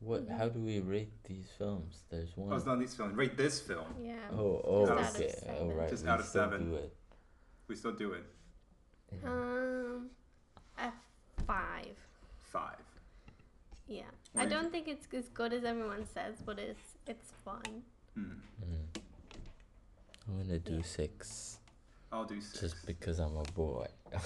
What? 0.00 0.26
How 0.28 0.50
do 0.50 0.58
we 0.60 0.80
rate 0.80 1.10
these 1.24 1.48
films? 1.56 2.02
There's 2.10 2.36
one. 2.36 2.52
Oh, 2.52 2.56
it's 2.56 2.66
not 2.66 2.78
these 2.78 2.94
films. 2.94 3.16
Rate 3.16 3.38
this 3.38 3.58
film. 3.58 3.86
Yeah. 3.98 4.16
Oh, 4.30 4.60
oh, 4.62 4.86
Just 4.86 4.92
out 4.92 4.98
of 5.00 5.16
okay. 5.16 5.34
seven. 5.40 5.56
Oh, 5.58 5.70
right. 5.72 5.88
Just 5.88 6.04
we 6.04 6.10
out 6.10 6.20
of 6.20 6.26
still 6.26 6.42
seven. 6.42 6.70
Do 6.70 6.76
it. 6.76 6.92
We 7.66 7.76
still 7.76 7.92
do 7.92 8.12
it. 8.12 8.24
Um, 9.24 10.10
a 10.78 10.92
five. 11.46 11.96
Five. 12.42 12.84
Yeah. 13.86 14.02
Why 14.34 14.42
I 14.42 14.46
don't 14.46 14.70
think 14.70 14.86
it's 14.86 15.08
as 15.14 15.30
good 15.30 15.54
as 15.54 15.64
everyone 15.64 16.04
says, 16.12 16.34
but 16.44 16.58
it's 16.58 16.98
it's 17.06 17.32
fun. 17.42 17.82
Hmm. 18.14 18.32
Mm. 18.62 19.00
I'm 20.28 20.42
gonna 20.42 20.58
do 20.58 20.74
Yeah. 20.74 20.82
six, 20.82 21.57
I'll 22.10 22.24
do 22.24 22.40
six. 22.40 22.60
just 22.60 22.86
because 22.86 23.18
I'm 23.18 23.36
a 23.36 23.42
boy. 23.54 23.86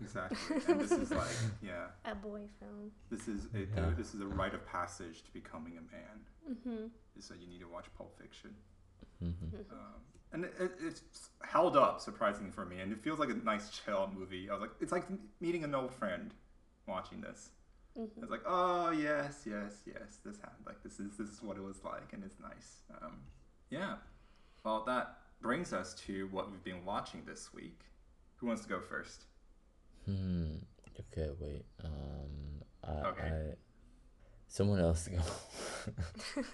Exactly. 0.00 0.56
And 0.68 0.80
this 0.80 0.90
is 0.90 1.10
like, 1.12 1.28
yeah, 1.62 1.86
A 2.04 2.14
boy 2.16 2.40
film. 2.58 2.90
this 3.10 3.28
is 3.28 3.46
a, 3.54 3.60
Yeah. 3.60 3.90
this 3.96 4.12
is 4.14 4.20
a 4.20 4.26
rite 4.26 4.54
of 4.54 4.66
passage 4.66 5.22
to 5.24 5.32
becoming 5.32 5.78
a 5.78 5.82
man. 5.82 6.56
Mhm. 6.66 6.90
Is 7.16 7.28
that 7.28 7.38
you 7.40 7.46
need 7.46 7.60
to 7.60 7.68
watch 7.68 7.86
Pulp 7.96 8.18
Fiction. 8.20 8.54
Mhm. 9.22 9.70
Um, 9.70 10.00
and 10.32 10.44
it, 10.46 10.54
it, 10.58 10.72
it's 10.82 11.02
held 11.42 11.76
up 11.76 12.00
surprisingly 12.00 12.50
for 12.50 12.64
me, 12.64 12.80
and 12.80 12.92
it 12.92 12.98
feels 13.00 13.18
like 13.20 13.30
a 13.30 13.34
nice 13.34 13.70
chill 13.70 14.10
movie. 14.12 14.50
I 14.50 14.54
was 14.54 14.62
like, 14.62 14.72
it's 14.80 14.90
like 14.92 15.04
meeting 15.40 15.62
an 15.62 15.74
old 15.74 15.92
friend 15.94 16.34
watching 16.88 17.20
this. 17.20 17.50
Mhm. 17.96 18.08
It's 18.22 18.30
like, 18.32 18.42
oh 18.46 18.90
yes, 18.90 19.42
yes, 19.46 19.82
yes, 19.86 20.18
this 20.24 20.38
happened. 20.38 20.66
Like 20.66 20.82
this 20.82 20.98
is 20.98 21.16
this 21.16 21.28
is 21.28 21.40
what 21.42 21.56
it 21.56 21.62
was 21.62 21.84
like, 21.84 22.12
and 22.12 22.24
it's 22.24 22.40
nice. 22.40 22.80
Um, 23.00 23.18
yeah. 23.70 23.96
Well, 24.64 24.82
that 24.86 25.18
brings 25.44 25.74
us 25.74 25.92
to 25.92 26.26
what 26.32 26.50
we've 26.50 26.64
been 26.64 26.82
watching 26.86 27.22
this 27.26 27.52
week. 27.52 27.78
Who 28.36 28.46
wants 28.46 28.62
to 28.62 28.68
go 28.68 28.80
first? 28.80 29.26
Hmm. 30.06 30.54
Okay, 31.12 31.30
wait. 31.38 31.64
Um. 31.84 32.62
I, 32.82 33.08
Okay. 33.08 33.50
I. 33.50 33.54
Someone 34.48 34.80
else 34.80 35.04
to 35.04 35.10
go. 35.10 35.18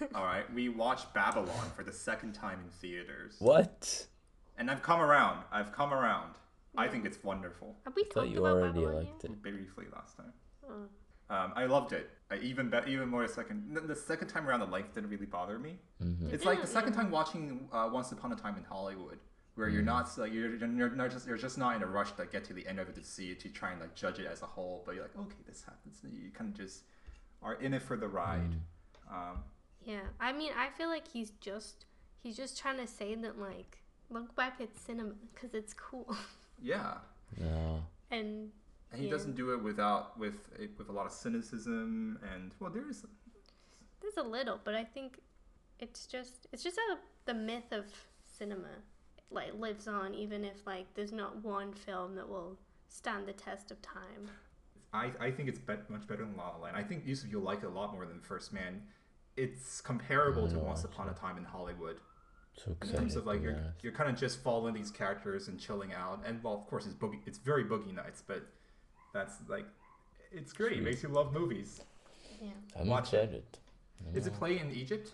All 0.15 0.23
right, 0.25 0.51
we 0.53 0.67
watched 0.69 1.13
Babylon 1.13 1.71
for 1.75 1.83
the 1.83 1.91
second 1.93 2.33
time 2.33 2.59
in 2.63 2.69
theaters, 2.69 3.35
what? 3.39 4.07
and 4.57 4.71
I've 4.71 4.81
come 4.81 4.99
around. 4.99 5.43
I've 5.51 5.71
come 5.71 5.93
around. 5.93 6.33
I 6.75 6.87
think 6.87 7.05
it's 7.05 7.23
wonderful. 7.23 7.75
Have 7.85 7.95
we 7.95 8.01
I 8.03 8.05
thought 8.05 8.13
talked 8.21 8.29
you 8.33 8.39
about 8.45 8.57
already 8.57 8.73
Babylon 8.79 8.95
liked 9.05 9.23
yet? 9.23 9.31
it. 9.31 9.41
Briefly 9.43 9.85
last 9.93 10.17
time. 10.17 10.33
Oh. 10.67 11.35
Um, 11.35 11.53
I 11.55 11.65
loved 11.65 11.93
it. 11.93 12.09
I 12.31 12.37
even 12.37 12.69
be- 12.69 12.79
even 12.87 13.09
more 13.09 13.27
the 13.27 13.33
second. 13.33 13.75
The, 13.75 13.81
the 13.81 13.95
second 13.95 14.29
time 14.29 14.47
around, 14.47 14.61
the 14.61 14.65
length 14.67 14.95
didn't 14.95 15.09
really 15.09 15.25
bother 15.25 15.59
me. 15.59 15.77
Mm-hmm. 16.01 16.33
It's 16.33 16.45
like 16.45 16.61
the 16.61 16.67
second 16.67 16.93
yeah. 16.93 17.01
time 17.01 17.11
watching 17.11 17.67
uh, 17.73 17.89
Once 17.91 18.11
Upon 18.13 18.31
a 18.31 18.35
Time 18.35 18.55
in 18.57 18.63
Hollywood, 18.63 19.19
where 19.55 19.67
you're 19.67 19.81
Mm. 19.81 19.85
not 19.85 20.17
like 20.17 20.31
you're, 20.33 20.55
you're 20.55 20.89
not 20.95 21.11
just 21.11 21.27
you're 21.27 21.37
just 21.37 21.57
not 21.57 21.75
in 21.75 21.83
a 21.83 21.85
rush 21.87 22.13
to 22.13 22.25
get 22.25 22.45
to 22.45 22.53
the 22.53 22.65
end 22.65 22.79
of 22.79 22.87
it 22.87 22.95
to 22.95 23.03
see 23.03 23.31
it 23.31 23.39
to 23.41 23.49
try 23.49 23.71
and 23.71 23.81
like 23.81 23.93
judge 23.95 24.17
it 24.19 24.27
as 24.27 24.41
a 24.41 24.45
whole, 24.45 24.81
but 24.85 24.95
you're 24.95 25.03
like, 25.03 25.17
okay, 25.19 25.35
this 25.45 25.61
happens. 25.63 25.99
And 26.03 26.13
you 26.13 26.31
kind 26.31 26.49
of 26.51 26.57
just 26.57 26.83
are 27.43 27.55
in 27.55 27.73
it 27.73 27.81
for 27.81 27.97
the 27.97 28.07
ride. 28.07 28.51
Mm. 29.11 29.13
Um, 29.31 29.37
Yeah, 29.83 29.99
I 30.19 30.31
mean, 30.31 30.51
I 30.57 30.69
feel 30.77 30.87
like 30.87 31.07
he's 31.07 31.31
just 31.41 31.85
he's 32.23 32.37
just 32.37 32.57
trying 32.57 32.77
to 32.77 32.87
say 32.87 33.13
that 33.15 33.37
like 33.37 33.79
look 34.09 34.33
back 34.37 34.61
at 34.61 34.77
cinema 34.77 35.13
because 35.33 35.53
it's 35.53 35.73
cool, 35.73 36.15
yeah, 36.61 36.93
No. 37.37 37.83
and 38.09 38.27
and 38.29 38.51
he 38.93 39.05
Yeah. 39.05 39.11
doesn't 39.11 39.35
do 39.35 39.53
it 39.53 39.61
without 39.61 40.17
with 40.17 40.49
a, 40.59 40.67
with 40.77 40.89
a 40.89 40.91
lot 40.91 41.05
of 41.05 41.11
cynicism 41.11 42.19
and 42.33 42.53
well, 42.59 42.69
there 42.69 42.87
is 42.89 43.05
there's 44.01 44.17
a 44.17 44.23
little, 44.23 44.59
but 44.63 44.75
I 44.75 44.83
think 44.83 45.19
it's 45.79 46.05
just 46.05 46.47
it's 46.51 46.63
just 46.63 46.77
how 46.77 46.97
the 47.25 47.33
myth 47.33 47.71
of 47.71 47.85
cinema 48.25 48.69
like 49.29 49.53
lives 49.53 49.87
on, 49.87 50.13
even 50.13 50.43
if 50.43 50.65
like 50.65 50.93
there's 50.93 51.11
not 51.11 51.43
one 51.43 51.73
film 51.73 52.15
that 52.15 52.27
will 52.27 52.57
stand 52.89 53.27
the 53.27 53.33
test 53.33 53.71
of 53.71 53.81
time. 53.81 54.29
I, 54.93 55.11
I 55.21 55.31
think 55.31 55.47
it's 55.47 55.59
bet 55.59 55.89
much 55.89 56.05
better 56.05 56.25
than 56.25 56.35
La 56.35 56.49
La 56.49 56.57
Land. 56.57 56.75
I 56.75 56.83
think 56.83 57.05
Youssef 57.05 57.31
you'll 57.31 57.43
like 57.43 57.59
it 57.59 57.67
a 57.67 57.69
lot 57.69 57.93
more 57.93 58.05
than 58.05 58.19
First 58.19 58.51
Man. 58.51 58.81
It's 59.37 59.79
comparable 59.79 60.49
to 60.49 60.55
mm. 60.55 60.63
Once. 60.63 60.83
Upon 60.83 61.07
a 61.07 61.13
Time 61.13 61.37
in 61.37 61.45
Hollywood. 61.45 62.01
So 62.57 62.75
in 62.81 62.87
terms 62.89 63.15
of 63.15 63.25
like 63.25 63.41
you're 63.41 63.57
you're 63.81 63.93
kind 63.93 64.09
of 64.09 64.17
just 64.17 64.43
following 64.43 64.73
these 64.73 64.91
characters 64.91 65.47
and 65.47 65.59
chilling 65.59 65.93
out 65.93 66.21
and 66.25 66.43
well 66.43 66.53
of 66.53 66.67
course 66.67 66.85
it's 66.85 66.93
boogie 66.93 67.19
it's 67.25 67.37
very 67.37 67.63
boogie 67.63 67.95
nights 67.95 68.21
but 68.25 68.45
that's 69.13 69.35
like 69.47 69.65
it's 70.31 70.53
great 70.53 70.77
it 70.77 70.83
makes 70.83 71.03
you 71.03 71.09
love 71.09 71.33
movies 71.33 71.81
Yeah. 72.41 72.49
I'm 72.79 72.87
watch 72.87 73.13
it. 73.13 73.17
excited. 73.23 73.43
is 74.13 74.27
it 74.27 74.33
Yeah. 74.33 74.39
play 74.39 74.59
in 74.59 74.71
egypt 74.71 75.13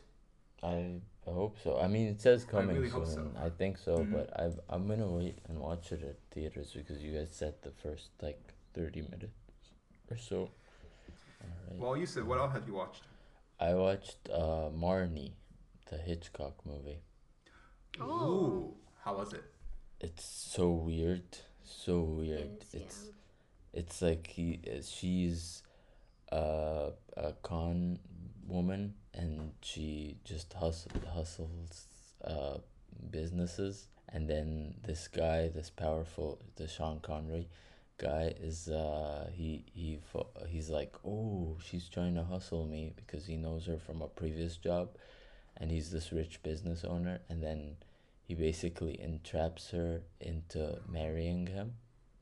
I 0.64 1.02
I 1.30 1.32
hope 1.32 1.58
so. 1.64 1.78
I 1.78 1.88
mean, 1.88 2.08
it 2.08 2.20
says 2.22 2.46
coming 2.46 2.78
really 2.78 2.90
soon. 2.90 3.00
hope 3.02 3.08
so. 3.10 3.32
I 3.48 3.50
think 3.50 3.78
so, 3.78 3.98
Mhm. 3.98 4.12
but 4.14 4.28
I 4.44 4.46
I'm 4.74 4.88
gonna 4.88 5.12
wait 5.22 5.38
and 5.48 5.60
watch 5.60 5.92
it 5.92 6.02
at 6.12 6.18
theaters 6.32 6.70
because 6.74 7.04
you 7.04 7.12
guys 7.18 7.32
said 7.42 7.54
the 7.62 7.72
first 7.84 8.10
like 8.22 8.42
thirty 8.74 9.02
minutes 9.02 9.38
or 10.10 10.18
so. 10.18 10.40
Alright. 11.44 11.80
well 11.82 12.06
said 12.08 12.24
what 12.30 12.40
else 12.40 12.54
have 12.54 12.66
you 12.68 12.74
watched 12.74 13.04
I 13.60 13.74
watched 13.76 14.30
uh 14.30 14.70
Marnie, 14.84 15.34
the 15.92 15.98
Hitchcock 15.98 16.66
movie. 16.66 17.00
Oh. 18.00 18.30
Ooh, 18.30 18.74
how 19.04 19.18
was 19.18 19.34
it 19.34 19.44
It's 20.00 20.26
so 20.56 20.72
weird, 20.72 21.30
so 21.64 22.00
weird. 22.02 22.64
It's. 22.74 22.74
yeah. 23.06 23.12
It's 23.74 24.02
like 24.02 24.28
he 24.28 24.60
she's 24.82 25.64
uh, 26.32 26.90
a 27.16 27.34
con 27.44 28.00
woman 28.48 28.94
and 29.14 29.52
she 29.62 30.18
just 30.24 30.54
hustle, 30.54 30.92
hustles 31.14 31.88
uh, 32.24 32.58
businesses. 33.12 33.88
And 34.10 34.30
then 34.30 34.76
this 34.86 35.08
guy 35.08 35.50
this 35.50 35.70
powerful 35.70 36.40
the 36.56 36.68
Sean 36.68 37.00
Connery 37.02 37.50
guy 37.98 38.34
is 38.40 38.70
uh 38.70 39.28
he 39.34 39.66
he 39.74 40.00
he's 40.48 40.70
like 40.70 40.94
oh 41.04 41.58
she's 41.64 41.90
trying 41.90 42.14
to 42.14 42.24
hustle 42.24 42.66
me 42.66 42.94
because 42.96 43.26
he 43.26 43.36
knows 43.36 43.66
her 43.66 43.80
from 43.80 44.04
a 44.04 44.08
previous 44.08 44.56
job 44.56 44.90
and 45.58 45.72
he's 45.72 45.92
this 45.92 46.12
rich 46.12 46.42
business 46.42 46.84
owner. 46.86 47.20
And 47.30 47.44
then 47.44 47.76
he 48.24 48.34
basically 48.34 49.00
entraps 49.02 49.72
her 49.72 50.02
into 50.22 50.80
marrying 50.88 51.48
him 51.48 51.74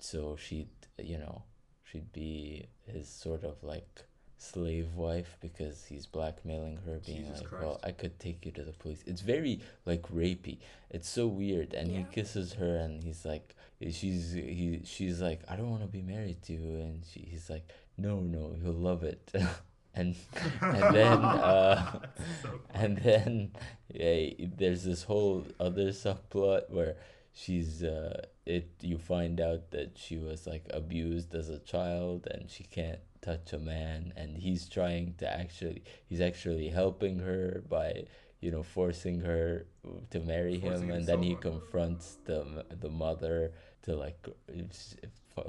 so 0.06 0.36
she'd 0.38 0.70
you 0.98 1.18
know 1.18 1.44
she'd 1.84 2.12
be 2.13 2.68
his 2.86 3.08
sort 3.08 3.44
of 3.44 3.63
like 3.63 4.06
slave 4.38 4.94
wife 4.96 5.38
because 5.41 5.86
he's 5.86 6.06
blackmailing 6.06 6.78
her, 6.86 7.00
being 7.06 7.24
Jesus 7.24 7.41
like, 7.41 7.50
Christ. 7.50 7.65
"Well, 7.65 7.80
I 7.84 7.91
could 7.91 8.20
take 8.20 8.46
you 8.46 8.52
to 8.54 8.63
the 8.63 8.74
police." 8.74 9.04
It's 9.06 9.22
very 9.22 9.62
like 9.86 10.04
rapey. 10.13 10.60
It's 10.89 11.10
so 11.10 11.28
weird, 11.28 11.74
and 11.74 11.89
he 11.89 12.06
kisses 12.12 12.54
her, 12.54 12.78
and 12.78 13.04
he's 13.04 13.26
like, 13.26 13.56
she's 13.82 14.34
he 14.34 14.82
she's 14.86 15.22
like, 15.22 15.41
"I 15.50 15.56
don't 15.56 15.70
want 15.70 15.82
to 15.82 15.88
be 15.88 16.02
married 16.02 16.41
to 16.44 16.54
you," 16.54 16.80
and 16.80 17.04
she, 17.12 17.22
he's 17.22 17.50
like, 17.50 17.68
"No, 17.98 18.20
no, 18.20 18.56
you'll 18.62 18.74
love 18.74 19.04
it." 19.04 19.32
and 19.96 20.15
and 20.62 20.96
then 20.96 21.20
uh, 21.52 22.00
and 22.74 22.98
then 22.98 23.52
yeah, 23.94 24.32
there's 24.58 24.84
this 24.84 25.04
whole 25.04 25.46
other 25.60 25.89
subplot 25.89 26.70
where 26.70 26.96
she's 27.34 27.84
uh 27.84 28.26
it 28.46 28.70
you 28.82 28.98
find 28.98 29.40
out 29.42 29.72
that 29.72 29.98
she 29.98 30.18
was 30.18 30.46
like 30.46 30.66
abused 30.72 31.34
as 31.34 31.50
a 31.50 31.60
child 31.60 32.28
and 32.30 32.50
she 32.50 32.64
can't 32.64 33.00
touch 33.22 33.54
a 33.54 33.60
man 33.60 34.14
and 34.16 34.38
he's 34.38 34.70
trying 34.70 35.16
to 35.18 35.28
actually 35.28 35.82
he's 36.06 36.22
actually 36.22 36.70
helping 36.70 37.20
her 37.20 37.64
by 37.68 38.04
you 38.42 38.52
know 38.52 38.62
forcing 38.62 39.22
her 39.22 39.66
to 40.12 40.20
marry 40.20 40.60
Forcing 40.60 40.90
him 40.90 40.92
and 40.92 41.08
then 41.08 41.24
he 41.24 41.36
confronts 41.36 42.18
the 42.26 42.66
the 42.80 42.90
mother 42.90 43.52
to 43.84 43.96
like 43.96 44.28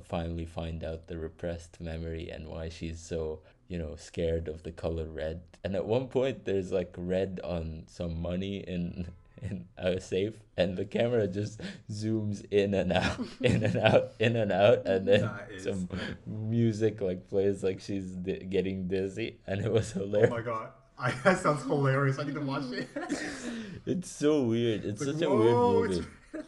finally 0.04 0.44
find 0.44 0.82
out 0.82 1.06
the 1.06 1.18
repressed 1.18 1.80
memory 1.80 2.28
and 2.30 2.48
why 2.48 2.68
she's 2.68 3.00
so 3.00 3.40
you 3.68 3.78
know 3.78 3.96
scared 3.96 4.48
of 4.48 4.62
the 4.62 4.72
color 4.72 5.06
red. 5.06 5.40
And 5.64 5.74
at 5.74 5.86
one 5.86 6.08
point 6.08 6.44
there's 6.44 6.72
like 6.72 6.94
red 6.96 7.40
on 7.42 7.84
some 7.86 8.20
money 8.20 8.58
in 8.58 9.08
in 9.42 9.66
a 9.76 10.00
safe 10.00 10.34
and 10.56 10.76
the 10.76 10.84
camera 10.84 11.26
just 11.26 11.60
zooms 11.90 12.44
in 12.50 12.72
and 12.74 12.92
out 12.92 13.20
in 13.42 13.62
and 13.62 13.76
out 13.76 14.12
in 14.18 14.36
and 14.36 14.50
out 14.52 14.86
and 14.86 15.06
then 15.06 15.20
That 15.22 15.48
is- 15.52 15.64
some 15.64 15.88
music 16.26 17.00
like 17.00 17.28
plays 17.28 17.62
like 17.62 17.80
she's 17.80 18.10
di- 18.12 18.44
getting 18.44 18.88
dizzy 18.88 19.38
and 19.46 19.60
it 19.60 19.70
was 19.70 19.92
hilarious. 19.92 20.30
Oh 20.32 20.36
my 20.36 20.42
god. 20.42 20.68
I, 20.98 21.10
that 21.24 21.38
sounds 21.40 21.62
hilarious. 21.64 22.18
I 22.18 22.24
need 22.24 22.34
to 22.34 22.40
watch 22.40 22.64
it. 22.72 22.88
it's 23.86 24.10
so 24.10 24.42
weird 24.44 24.84
it's 24.84 25.02
Like, 25.04 25.14
such 25.14 25.22
a 25.22 25.28
whoa, 25.30 25.80
weird 25.80 25.90
it's- 25.92 26.06
movie 26.32 26.46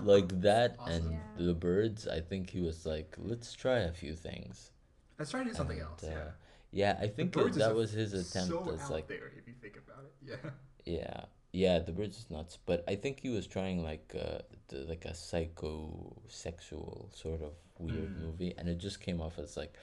like 0.00 0.40
that 0.42 0.76
awesome. 0.78 0.92
and 0.94 1.10
Yeah. 1.12 1.46
the 1.46 1.54
birds 1.54 2.06
i 2.06 2.20
think 2.20 2.50
he 2.50 2.60
was 2.60 2.86
like 2.86 3.16
let's 3.18 3.52
try 3.52 3.78
a 3.80 3.92
few 3.92 4.14
things 4.14 4.70
Let's 5.18 5.32
try 5.32 5.42
to 5.42 5.48
do 5.50 5.54
something 5.56 5.80
And, 5.80 5.88
else. 5.88 6.04
uh, 6.04 6.06
yeah. 6.70 6.94
yeah 6.94 6.98
i 7.04 7.08
think 7.08 7.32
that, 7.32 7.52
that 7.54 7.74
was 7.74 7.90
his 7.90 8.12
attempt 8.12 8.48
so 8.48 8.70
as 8.72 8.82
out 8.82 8.90
like 8.92 9.08
there 9.08 9.32
if 9.36 9.48
you 9.48 9.54
think 9.60 9.76
about 9.76 10.04
it. 10.04 10.12
Yeah. 10.44 10.50
Yeah, 10.84 11.24
yeah, 11.64 11.76
the 11.88 11.92
birds 11.98 12.16
is 12.20 12.26
nuts, 12.30 12.54
but 12.70 12.78
I 12.92 12.94
think 13.02 13.14
he 13.26 13.30
was 13.38 13.46
trying 13.56 13.76
like 13.90 14.06
uh, 14.24 14.38
the, 14.68 14.78
like 14.92 15.04
a 15.12 15.14
psychosexual 15.22 17.14
sort 17.22 17.42
of 17.42 17.52
weird 17.78 18.10
Mm. 18.16 18.22
movie, 18.26 18.54
and 18.58 18.68
it 18.68 18.78
just 18.78 19.00
came 19.00 19.20
off 19.20 19.38
as 19.38 19.56
like 19.56 19.74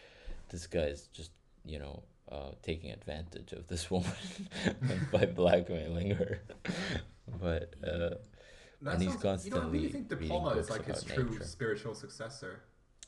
this 0.50 0.68
guy's 0.68 1.02
just 1.20 1.32
you 1.64 1.80
know 1.80 2.04
uh, 2.32 2.52
taking 2.62 2.92
advantage 2.92 3.52
of 3.54 3.68
this 3.68 3.90
woman 3.94 4.12
by 5.12 5.26
blackmailing 5.26 6.12
her, 6.22 6.34
but 7.46 7.76
uh, 7.84 8.16
That 8.82 8.94
And 8.96 9.04
he's 9.04 9.20
sounds- 9.22 9.46
You 9.46 9.54
know, 9.56 9.62
I 9.62 9.70
really 9.76 9.90
think 9.96 10.10
De 10.10 10.18
Palma 10.18 10.52
is 10.62 10.70
like 10.70 10.86
his 10.86 11.04
true 11.04 11.30
nature. 11.30 11.44
spiritual 11.44 11.96
successor. 11.96 12.54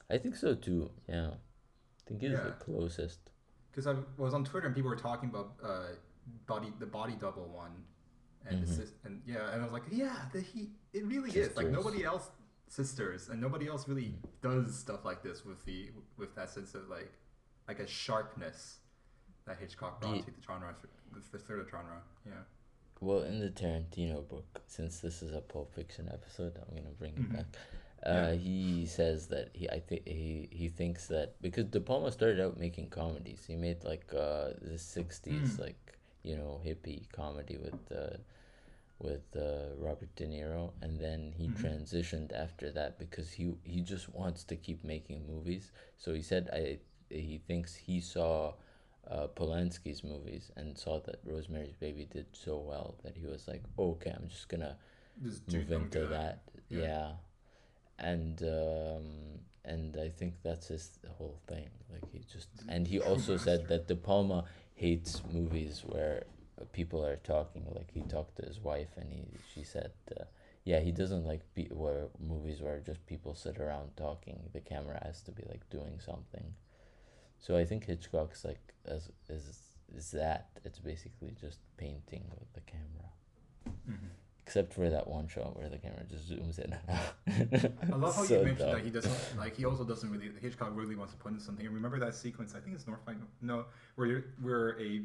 I 0.10 0.18
think 0.18 0.36
so 0.36 0.56
too. 0.56 0.92
Yeah, 1.08 1.30
I 1.32 2.02
think 2.08 2.22
he's 2.22 2.32
the 2.50 2.56
closest. 2.68 3.20
Because 3.72 3.88
I 3.92 3.96
was 4.18 4.34
on 4.34 4.44
Twitter 4.50 4.68
and 4.68 4.76
people 4.76 4.90
were 4.90 4.96
talking 5.10 5.30
about 5.30 5.50
uh, 5.64 5.90
body 6.52 6.70
the 6.80 6.86
body 7.00 7.16
double 7.26 7.48
one, 7.64 7.74
and 8.46 8.62
the 8.62 8.68
Mhm. 8.72 8.76
sis- 8.76 8.94
and 9.04 9.22
yeah, 9.26 9.52
and 9.52 9.62
I 9.62 9.64
was 9.64 9.74
like, 9.74 9.84
yeah, 9.92 10.30
the, 10.32 10.42
he 10.42 10.70
it 10.94 11.06
really 11.06 11.32
is 11.32 11.56
like 11.58 11.68
nobody 11.70 12.04
else 12.04 12.30
sisters 12.70 13.30
and 13.30 13.40
nobody 13.40 13.68
else 13.68 13.88
really 13.88 14.14
does 14.42 14.78
stuff 14.78 15.06
like 15.06 15.24
this 15.24 15.46
with 15.46 15.64
the 15.66 15.90
with 16.18 16.36
that 16.36 16.50
sense 16.50 16.76
of 16.76 16.88
like 16.90 17.12
like 17.68 17.80
a 17.80 17.88
sharpness 17.88 18.80
that 19.46 19.58
Hitchcock 19.58 20.02
brought 20.02 20.16
Ye- 20.16 20.22
to 20.24 20.32
the 20.32 20.42
genre, 20.42 20.76
the, 20.82 21.20
the 21.32 21.40
third 21.40 21.68
genre. 21.70 22.02
Yeah. 22.26 22.44
Well, 23.00 23.22
in 23.24 23.40
the 23.40 23.50
Tarantino 23.50 24.28
book, 24.28 24.62
since 24.68 25.00
this 25.00 25.22
is 25.22 25.34
a 25.34 25.40
Pulp 25.42 25.74
Fiction 25.74 26.10
episode, 26.12 26.58
I'm 26.58 26.76
gonna 26.76 26.94
bring 26.98 27.14
it 27.14 27.22
Mhm. 27.30 27.34
back. 27.36 27.46
Uh, 28.04 28.32
he 28.34 28.86
says 28.86 29.28
that 29.28 29.50
he 29.54 29.70
I 29.70 29.80
think 29.80 30.06
he 30.08 30.48
he 30.52 30.68
thinks 30.70 31.08
that 31.08 31.42
because 31.42 31.66
De 31.66 31.80
Palma 31.80 32.12
started 32.12 32.40
out 32.40 32.58
making 32.58 32.90
comedies, 32.90 33.46
he 33.46 33.56
made 33.56 33.84
like 33.84 34.14
uh 34.14 34.54
the 34.62 34.78
'60s 34.78 35.56
Mm. 35.56 35.60
like 35.60 35.97
you 36.30 36.36
know 36.42 36.54
hippie 36.68 37.04
comedy 37.20 37.58
with 37.66 37.82
uh, 37.92 38.18
with 39.00 39.26
uh, 39.36 39.76
Robert 39.78 40.12
De 40.16 40.26
Niro, 40.34 40.72
and 40.82 40.94
then 41.06 41.22
he 41.40 41.48
Mhm. 41.48 41.58
transitioned 41.64 42.32
after 42.46 42.68
that 42.78 42.92
because 43.04 43.28
he 43.40 43.46
he 43.74 43.80
just 43.94 44.08
wants 44.22 44.42
to 44.52 44.56
keep 44.66 44.80
making 44.84 45.20
movies. 45.34 45.72
So 45.98 46.08
he 46.20 46.24
said 46.32 46.44
I 46.62 46.62
he 47.10 47.38
thinks 47.50 47.70
he 47.90 47.98
saw 48.02 48.54
uh, 49.14 49.28
Polanski's 49.40 50.04
movies 50.04 50.52
and 50.58 50.78
saw 50.78 51.00
that 51.08 51.20
Rosemary's 51.24 51.78
Baby 51.86 52.06
did 52.18 52.26
so 52.46 52.58
well 52.72 52.96
that 53.04 53.16
he 53.22 53.26
was 53.34 53.48
like, 53.48 53.64
okay, 53.80 54.12
I'm 54.18 54.28
just 54.28 54.50
gonna 54.50 54.76
Just 55.24 55.48
move 55.54 55.72
into 55.72 56.00
good. 56.00 56.12
that. 56.20 56.36
Yeah. 56.70 56.80
Yeah. 56.88 57.10
And 58.00 58.42
um, 58.44 59.06
and 59.66 59.98
I 59.98 60.10
think 60.10 60.34
that's 60.44 60.68
his 60.68 61.00
whole 61.18 61.40
thing. 61.48 61.70
Like 61.92 62.06
he 62.12 62.20
just 62.34 62.50
and 62.74 62.88
he 62.88 63.00
also 63.00 63.38
said 63.38 63.68
that 63.70 63.88
De 63.88 63.96
Palma 63.96 64.40
hates 64.78 65.22
movies 65.32 65.84
where 65.86 66.24
people 66.72 67.06
are 67.06 67.18
talking. 67.18 67.66
Like 67.80 67.92
he 67.94 68.02
talked 68.02 68.36
to 68.38 68.46
his 68.46 68.60
wife 68.60 68.94
and 68.98 69.12
he 69.12 69.24
she 69.54 69.64
said. 69.64 69.92
Uh, 70.20 70.24
yeah, 70.72 70.82
he 70.82 70.92
doesn't 70.92 71.26
like 71.26 71.44
be 71.56 71.64
where 71.72 72.08
movies 72.20 72.60
where 72.62 72.80
just 72.80 73.06
people 73.06 73.34
sit 73.36 73.58
around 73.58 73.96
talking. 73.96 74.38
The 74.52 74.60
camera 74.60 75.00
has 75.06 75.22
to 75.24 75.32
be 75.32 75.44
like 75.48 75.64
doing 75.70 76.00
something. 76.06 76.48
So 77.40 77.56
I 77.56 77.64
think 77.64 77.86
Hitchcock's 77.86 78.44
like 78.44 78.60
as 78.86 79.10
is 79.30 79.46
is 79.96 80.12
that 80.12 80.50
it's 80.66 80.80
basically 80.80 81.34
just 81.40 81.60
painting 81.78 82.26
with 82.38 82.52
the 82.54 82.64
camera, 82.74 83.10
Mhm. 83.90 84.10
Except 84.48 84.72
for 84.72 84.90
that 84.90 85.06
one 85.10 85.28
shot 85.28 85.58
where 85.58 85.68
the 85.68 85.78
camera 85.78 86.00
just 86.10 86.32
zooms 86.32 86.58
in. 86.58 86.74
I 87.92 87.96
love 87.98 88.16
how 88.16 88.24
So 88.26 88.40
you 88.40 88.46
mentioned 88.46 88.60
dumb. 88.60 88.72
that 88.78 88.84
he 88.86 88.90
doesn't 88.90 89.38
like. 89.38 89.58
He 89.58 89.66
also 89.66 89.84
doesn't 89.84 90.10
really. 90.10 90.30
Hitchcock 90.42 90.72
really 90.74 90.96
wants 90.96 91.12
to 91.14 91.20
put 91.20 91.34
in 91.34 91.40
something. 91.40 91.66
And 91.66 91.76
Remember 91.76 92.00
that 92.00 92.16
sequence? 92.16 92.56
I 92.56 92.60
think 92.62 92.74
it's 92.76 92.88
North 92.88 93.06
by 93.06 93.16
No, 93.42 93.66
where 93.96 94.24
where 94.42 94.80
a 94.80 95.02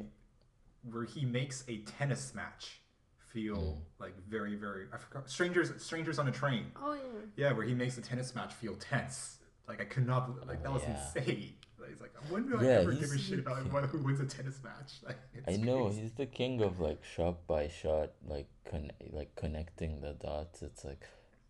where 0.89 1.03
he 1.03 1.25
makes 1.25 1.65
a 1.67 1.79
tennis 1.79 2.33
match 2.33 2.79
feel 3.17 3.57
Mm. 3.57 3.77
like 3.99 4.13
very 4.29 4.55
very. 4.55 4.85
I 4.93 4.97
forgot. 4.97 5.29
Strangers 5.29 5.71
strangers 5.83 6.19
on 6.19 6.27
a 6.29 6.31
train. 6.31 6.67
Oh 6.81 6.93
yeah. 6.93 7.01
Yeah, 7.35 7.51
where 7.53 7.65
he 7.65 7.73
makes 7.73 7.95
the 7.95 8.01
tennis 8.01 8.33
match 8.33 8.53
feel 8.53 8.75
tense. 8.75 9.39
Like 9.67 9.81
I 9.81 9.85
could 9.85 10.07
not. 10.07 10.27
believe- 10.27 10.47
Like 10.47 10.63
that 10.63 10.69
Oh, 10.69 10.73
was 10.73 10.83
yeah. 10.83 11.03
insane. 11.17 11.53
Like, 11.83 11.91
he's 11.91 12.01
like, 12.01 12.13
when 12.31 12.47
do 12.47 12.57
I 12.57 12.63
Yeah, 12.63 12.79
ever 12.79 12.93
give 12.93 13.11
a 13.11 13.17
shit 13.17 13.39
about 13.39 13.71
what, 13.71 13.83
who 13.85 13.97
wins 13.99 14.19
a 14.21 14.25
tennis 14.25 14.59
match? 14.63 14.91
Like, 15.07 15.17
I 15.47 15.57
know 15.57 15.83
crazy. 15.87 16.01
he's 16.01 16.13
the 16.13 16.25
king 16.25 16.61
of 16.61 16.79
like 16.79 17.03
shot 17.03 17.45
by 17.45 17.67
shot, 17.67 18.11
like 18.25 18.47
con- 18.63 18.91
like 19.11 19.35
connecting 19.35 19.99
the 19.99 20.13
dots. 20.13 20.61
It's 20.61 20.85
like 20.85 21.03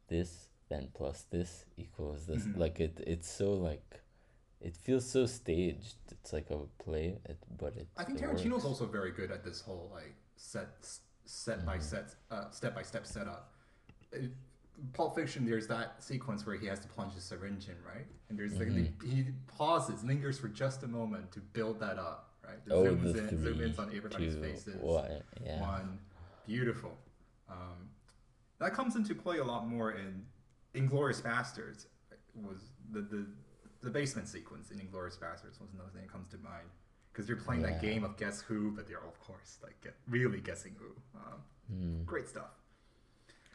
this 0.07 0.49
then 0.69 0.87
plus 0.95 1.25
this 1.29 1.65
equals 1.77 2.25
this. 2.25 2.43
Mhm. 2.45 2.57
Like 2.57 2.79
it, 2.79 2.99
it's 3.05 3.29
so 3.29 3.53
like, 3.53 4.01
it 4.59 4.75
feels 4.75 5.05
so 5.07 5.25
staged. 5.27 5.97
It's 6.11 6.33
like 6.33 6.49
a 6.49 6.57
play, 6.83 7.07
it, 7.25 7.37
but 7.59 7.75
it. 7.77 7.87
I 7.95 8.03
think 8.03 8.19
it 8.19 8.23
Tarantino's 8.23 8.51
works. 8.53 8.65
also 8.65 8.85
very 8.87 9.11
good 9.11 9.29
at 9.29 9.43
this 9.43 9.61
whole 9.61 9.91
like 9.93 10.15
set 10.35 10.69
set 11.25 11.63
by 11.65 11.77
Mhm. 11.77 11.83
set 11.83 12.15
uh, 12.31 12.49
step 12.49 12.73
by 12.73 12.81
step 12.81 13.05
setup. 13.05 13.53
It, 14.11 14.31
Pulp 14.91 15.15
Fiction, 15.15 15.45
there's 15.45 15.67
that 15.67 16.03
sequence 16.03 16.45
where 16.45 16.55
he 16.57 16.67
has 16.67 16.79
to 16.81 16.87
plunge 16.87 17.15
the 17.15 17.21
syringe 17.21 17.67
in, 17.69 17.75
right? 17.87 18.05
And 18.29 18.37
there's 18.37 18.59
like 18.59 18.67
Mhm. 18.69 18.99
the, 18.99 19.07
he 19.07 19.25
pauses, 19.47 20.03
lingers 20.03 20.37
for 20.37 20.49
just 20.49 20.83
a 20.83 20.87
moment 20.87 21.31
to 21.31 21.39
build 21.39 21.79
that 21.79 21.97
up, 21.97 22.33
right? 22.43 22.63
The 22.65 22.73
Oh, 22.73 22.83
zooms 22.83 23.13
the 23.13 23.19
in, 23.19 23.29
three, 23.29 23.37
zoom 23.39 23.61
ins 23.61 23.79
on 23.79 23.87
everybody's 23.95 24.35
two, 24.35 24.41
faces. 24.41 24.75
one, 24.81 25.23
yeah. 25.41 25.61
One, 25.61 25.99
beautiful. 26.45 26.97
Um, 27.49 27.89
that 28.59 28.73
comes 28.73 28.95
into 28.95 29.15
play 29.15 29.37
a 29.37 29.43
lot 29.43 29.67
more 29.67 29.91
in 29.91 30.25
Inglourious 30.75 31.21
Basterds. 31.21 31.85
Was 32.35 32.71
the 32.91 33.01
the 33.01 33.27
the 33.81 33.89
basement 33.89 34.27
sequence 34.27 34.71
in 34.71 34.79
Inglourious 34.79 35.19
Basterds 35.19 35.59
was 35.61 35.71
another 35.73 35.89
thing 35.91 36.01
that 36.03 36.11
comes 36.11 36.29
to 36.29 36.37
mind 36.39 36.67
because 37.11 37.27
you're 37.27 37.37
playing 37.37 37.61
that 37.61 37.79
game 37.81 38.03
of 38.03 38.17
guess 38.17 38.41
who, 38.41 38.71
but 38.71 38.87
they're 38.87 38.97
of 39.05 39.19
course 39.19 39.59
like 39.61 39.93
really 40.09 40.41
guessing 40.41 40.75
who. 40.79 40.95
Um, 41.19 41.43
Hmm. 41.69 42.03
great 42.03 42.27
stuff. 42.27 42.51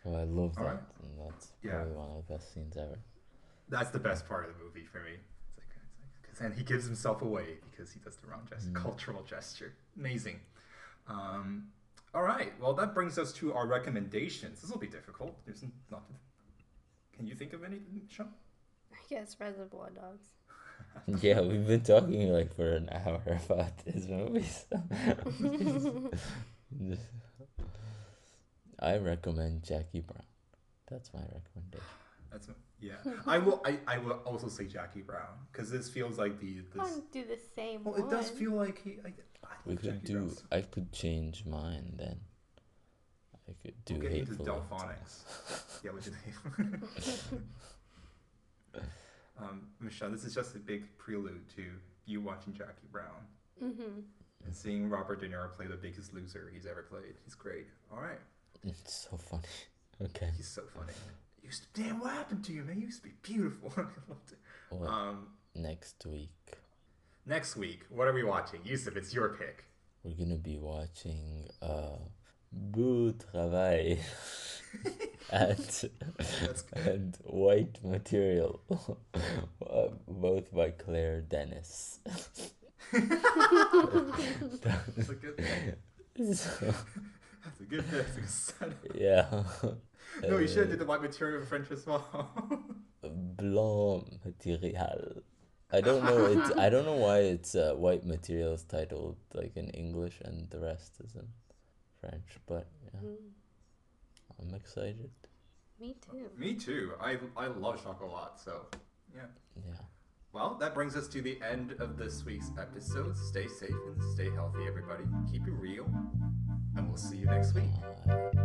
Oh, 0.09 0.15
I 0.17 0.25
love 0.25 0.55
that, 0.57 0.61
Alright. 0.63 0.81
and 1.03 1.19
that's 1.21 1.53
Yeah. 1.63 1.73
probably 1.73 1.93
one 1.95 2.11
of 2.11 2.27
the 2.27 2.33
best 2.35 2.55
scenes 2.55 2.77
ever. 2.77 2.99
That's 3.69 3.91
the 3.91 3.99
best 3.99 4.27
part 4.27 4.49
of 4.49 4.57
the 4.57 4.65
movie 4.65 4.85
for 4.85 5.01
me. 5.01 5.13
It's 5.13 5.57
like, 5.59 5.67
it's 5.77 6.01
like 6.01 6.23
'cause- 6.33 6.41
and 6.41 6.55
he 6.55 6.65
gives 6.65 6.87
himself 6.87 7.21
away 7.23 7.59
because 7.71 7.93
he 7.93 8.01
does 8.01 8.17
the 8.17 8.27
wrong 8.29 8.47
gesture, 8.49 8.71
Mm. 8.71 8.75
cultural 8.77 9.23
gesture. 9.25 9.75
Amazing. 9.97 10.41
Um, 11.07 11.73
all 12.15 12.23
right. 12.23 12.59
Well, 12.61 12.73
that 12.75 12.95
brings 12.95 13.19
us 13.19 13.33
to 13.35 13.53
our 13.53 13.67
recommendations. 13.67 14.63
This 14.63 14.71
will 14.71 14.79
be 14.79 14.87
difficult. 14.89 15.37
There's 15.45 15.63
nothing. 15.91 16.17
Can 17.13 17.27
you 17.27 17.35
think 17.35 17.53
of 17.53 17.63
anything, 17.65 18.07
Sean? 18.09 18.33
I 18.93 18.97
guess 19.11 19.39
Reservoir 19.39 19.91
Dogs. 19.91 20.29
yeah, 21.23 21.41
we've 21.43 21.67
been 21.67 21.83
talking 21.83 22.33
like 22.33 22.55
for 22.55 22.73
an 22.77 22.89
hour 22.91 23.23
about 23.51 23.81
his 23.83 24.09
movies. 24.09 24.65
I 28.81 28.97
recommend 28.99 29.63
Jackie 29.65 30.01
Brown. 30.01 30.23
That's 30.91 31.13
my 31.13 31.21
recommendation. 31.21 31.85
That's 32.31 32.49
Yeah, 32.81 32.95
I 33.27 33.39
will. 33.39 33.61
I, 33.65 33.79
I 33.87 33.99
will 33.99 34.21
also 34.25 34.49
say 34.49 34.67
Jackie 34.67 35.01
Brown 35.03 35.47
because 35.51 35.71
this 35.71 35.89
feels 35.89 36.19
like 36.19 36.39
the 36.41 36.59
I 36.59 36.63
this. 36.85 36.93
want 36.93 37.13
to 37.13 37.23
do 37.23 37.29
the 37.29 37.39
same 37.57 37.85
Well, 37.85 37.95
one. 37.95 38.03
it 38.07 38.11
does 38.11 38.29
feel 38.31 38.53
like 38.53 38.83
he. 38.83 38.99
I, 39.05 39.09
I 39.45 39.49
We 39.65 39.77
could 39.77 39.85
Jackie 39.95 40.07
do. 40.07 40.13
Brown's- 40.15 40.45
I 40.53 40.61
could 40.61 40.93
change 40.93 41.45
mine 41.47 41.95
then. 41.97 42.21
I 43.49 43.53
could 43.63 43.85
do 43.87 43.95
We'll 43.95 44.03
get 44.03 44.13
into 44.13 44.31
hateful. 44.33 44.47
Delfonics. 44.47 45.81
yeah, 45.85 45.91
we 45.93 46.01
did. 46.03 46.15
um, 49.41 49.69
Michelle, 49.81 50.11
this 50.11 50.25
is 50.25 50.35
just 50.35 50.55
a 50.55 50.59
big 50.59 50.85
prelude 50.99 51.49
to 51.57 51.65
you 52.07 52.21
watching 52.21 52.53
Jackie 52.53 52.89
Brown 52.93 53.27
Mm-hmm. 53.63 54.01
and 54.45 54.55
seeing 54.55 54.89
Robert 54.89 55.19
De 55.21 55.29
Niro 55.29 55.51
play 55.53 55.67
the 55.67 55.75
biggest 55.77 56.15
loser 56.15 56.49
he's 56.55 56.65
ever 56.67 56.83
played. 56.83 57.15
He's 57.25 57.35
great. 57.35 57.67
All 57.93 58.01
right, 58.01 58.21
It's 58.65 59.09
so 59.11 59.17
funny. 59.17 59.43
Okay. 60.01 60.31
he's 60.37 60.47
so 60.47 60.63
funny. 60.77 60.93
You 61.43 61.49
used 61.49 61.75
to, 61.75 61.83
damn, 61.83 61.99
what 61.99 62.13
happened 62.13 62.45
to 62.45 62.53
you, 62.53 62.63
man? 62.63 62.79
You 62.79 62.87
used 62.87 63.03
to 63.03 63.09
be 63.09 63.15
beautiful. 63.23 63.73
I 63.77 63.81
loved 64.09 64.31
it. 64.31 64.39
What 64.71 64.89
Um, 64.89 65.27
next 65.57 66.07
week? 66.07 66.31
next 67.27 67.57
week, 67.57 67.81
what 67.91 68.07
are 68.07 68.13
we 68.13 68.23
watching? 68.23 68.61
Youssef, 68.65 68.95
it's 68.97 69.13
your 69.13 69.31
pick. 69.31 69.65
We're 70.05 70.15
gonna 70.15 70.37
be 70.37 70.57
watching 70.57 71.49
uh 71.61 71.97
Beau 72.53 73.11
Travail 73.33 73.99
and 75.33 75.91
and 76.77 77.19
White 77.25 77.83
Material, 77.85 78.61
uh, 79.69 79.89
both 80.07 80.55
by 80.55 80.71
Claire 80.71 81.23
Denis. 81.23 81.99
That's 82.93 83.09
a 85.09 85.15
good. 85.15 85.45
So, 86.37 86.75
That's 87.49 87.61
a 87.61 87.65
good 87.65 87.85
pick. 87.91 87.99
That's 88.07 88.17
a 88.17 88.21
good 88.21 88.31
setup. 88.31 88.87
yeah. 88.95 89.71
No, 90.23 90.39
you 90.39 90.49
should 90.49 90.59
have 90.65 90.71
did 90.71 90.79
the 90.79 90.87
white 90.87 91.03
material 91.03 91.41
in 91.43 91.47
French 91.47 91.71
as 91.71 91.87
well. 91.87 92.03
Blanc 93.03 94.25
Material. 94.25 95.23
I 95.71 95.81
don't 95.83 96.03
know. 96.03 96.25
It's 96.27 96.51
I 96.57 96.71
don't 96.71 96.87
know 96.87 96.97
why 96.97 97.19
it's 97.19 97.55
uh, 97.55 97.75
White 97.75 98.05
Materials 98.07 98.65
titled 98.65 99.17
like 99.35 99.55
in 99.57 99.69
English 99.71 100.19
and 100.25 100.49
the 100.51 100.61
rest 100.61 100.95
is 101.05 101.15
in 101.15 101.29
French, 102.01 102.39
but 102.47 102.67
yeah, 102.85 103.01
Mm. 103.01 103.17
I'm 104.41 104.55
excited. 104.55 105.11
Me 105.79 105.95
too. 106.11 106.31
Me 106.39 106.55
too. 106.55 106.93
I 107.01 107.19
I 107.37 107.47
love 107.49 107.83
chocolate, 107.85 108.09
a 108.11 108.13
lot, 108.13 108.41
so 108.41 108.67
yeah. 109.15 109.27
Yeah. 109.67 109.75
Well, 110.33 110.57
that 110.61 110.73
brings 110.75 110.97
us 110.97 111.07
to 111.09 111.21
the 111.23 111.39
end 111.43 111.73
of 111.81 111.97
this 111.99 112.25
week's 112.25 112.51
episode. 112.59 113.17
Stay 113.17 113.47
safe 113.47 113.71
and 113.89 114.03
stay 114.15 114.31
healthy, 114.31 114.67
everybody. 114.67 115.05
Keep 115.31 115.47
it 115.49 115.53
real, 115.69 115.87
and 116.79 116.89
we'll 116.89 116.97
see 116.97 117.19
you 117.19 117.27
next 117.27 117.55
week. 117.55 117.65
Bye. 118.07 118.39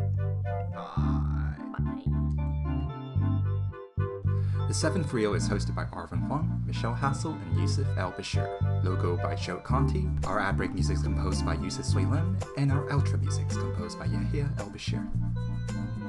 Bye. 0.74 2.04
The 4.67 4.74
Seventh 4.74 5.13
Reel 5.13 5.36
is 5.36 5.48
hosted 5.48 5.76
by 5.76 5.86
Arvin 5.86 6.26
Huang, 6.28 6.63
Michelle 6.65 6.96
Hassel, 6.96 7.34
and 7.34 7.62
Youssef 7.62 7.88
El 7.98 8.12
Bashir. 8.13 8.84
Logo 8.84 9.15
by 9.17 9.36
Joe 9.36 9.58
Conti. 9.58 10.10
Our 10.26 10.39
ad 10.39 10.58
break 10.58 10.74
music 10.74 10.98
is 10.98 11.04
composed 11.04 11.46
by 11.46 11.54
Yusuf 11.56 11.86
Suilim, 11.86 12.36
and 12.58 12.72
our 12.72 12.88
outro 12.88 13.22
music 13.22 13.46
is 13.52 13.58
composed 13.58 14.00
by 14.00 14.06
Yahya 14.06 14.50
El 14.58 14.69
Bashir. 14.72 15.08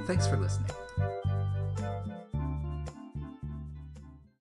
Thanks 0.07 0.27
for 0.27 0.37
listening. 0.37 0.71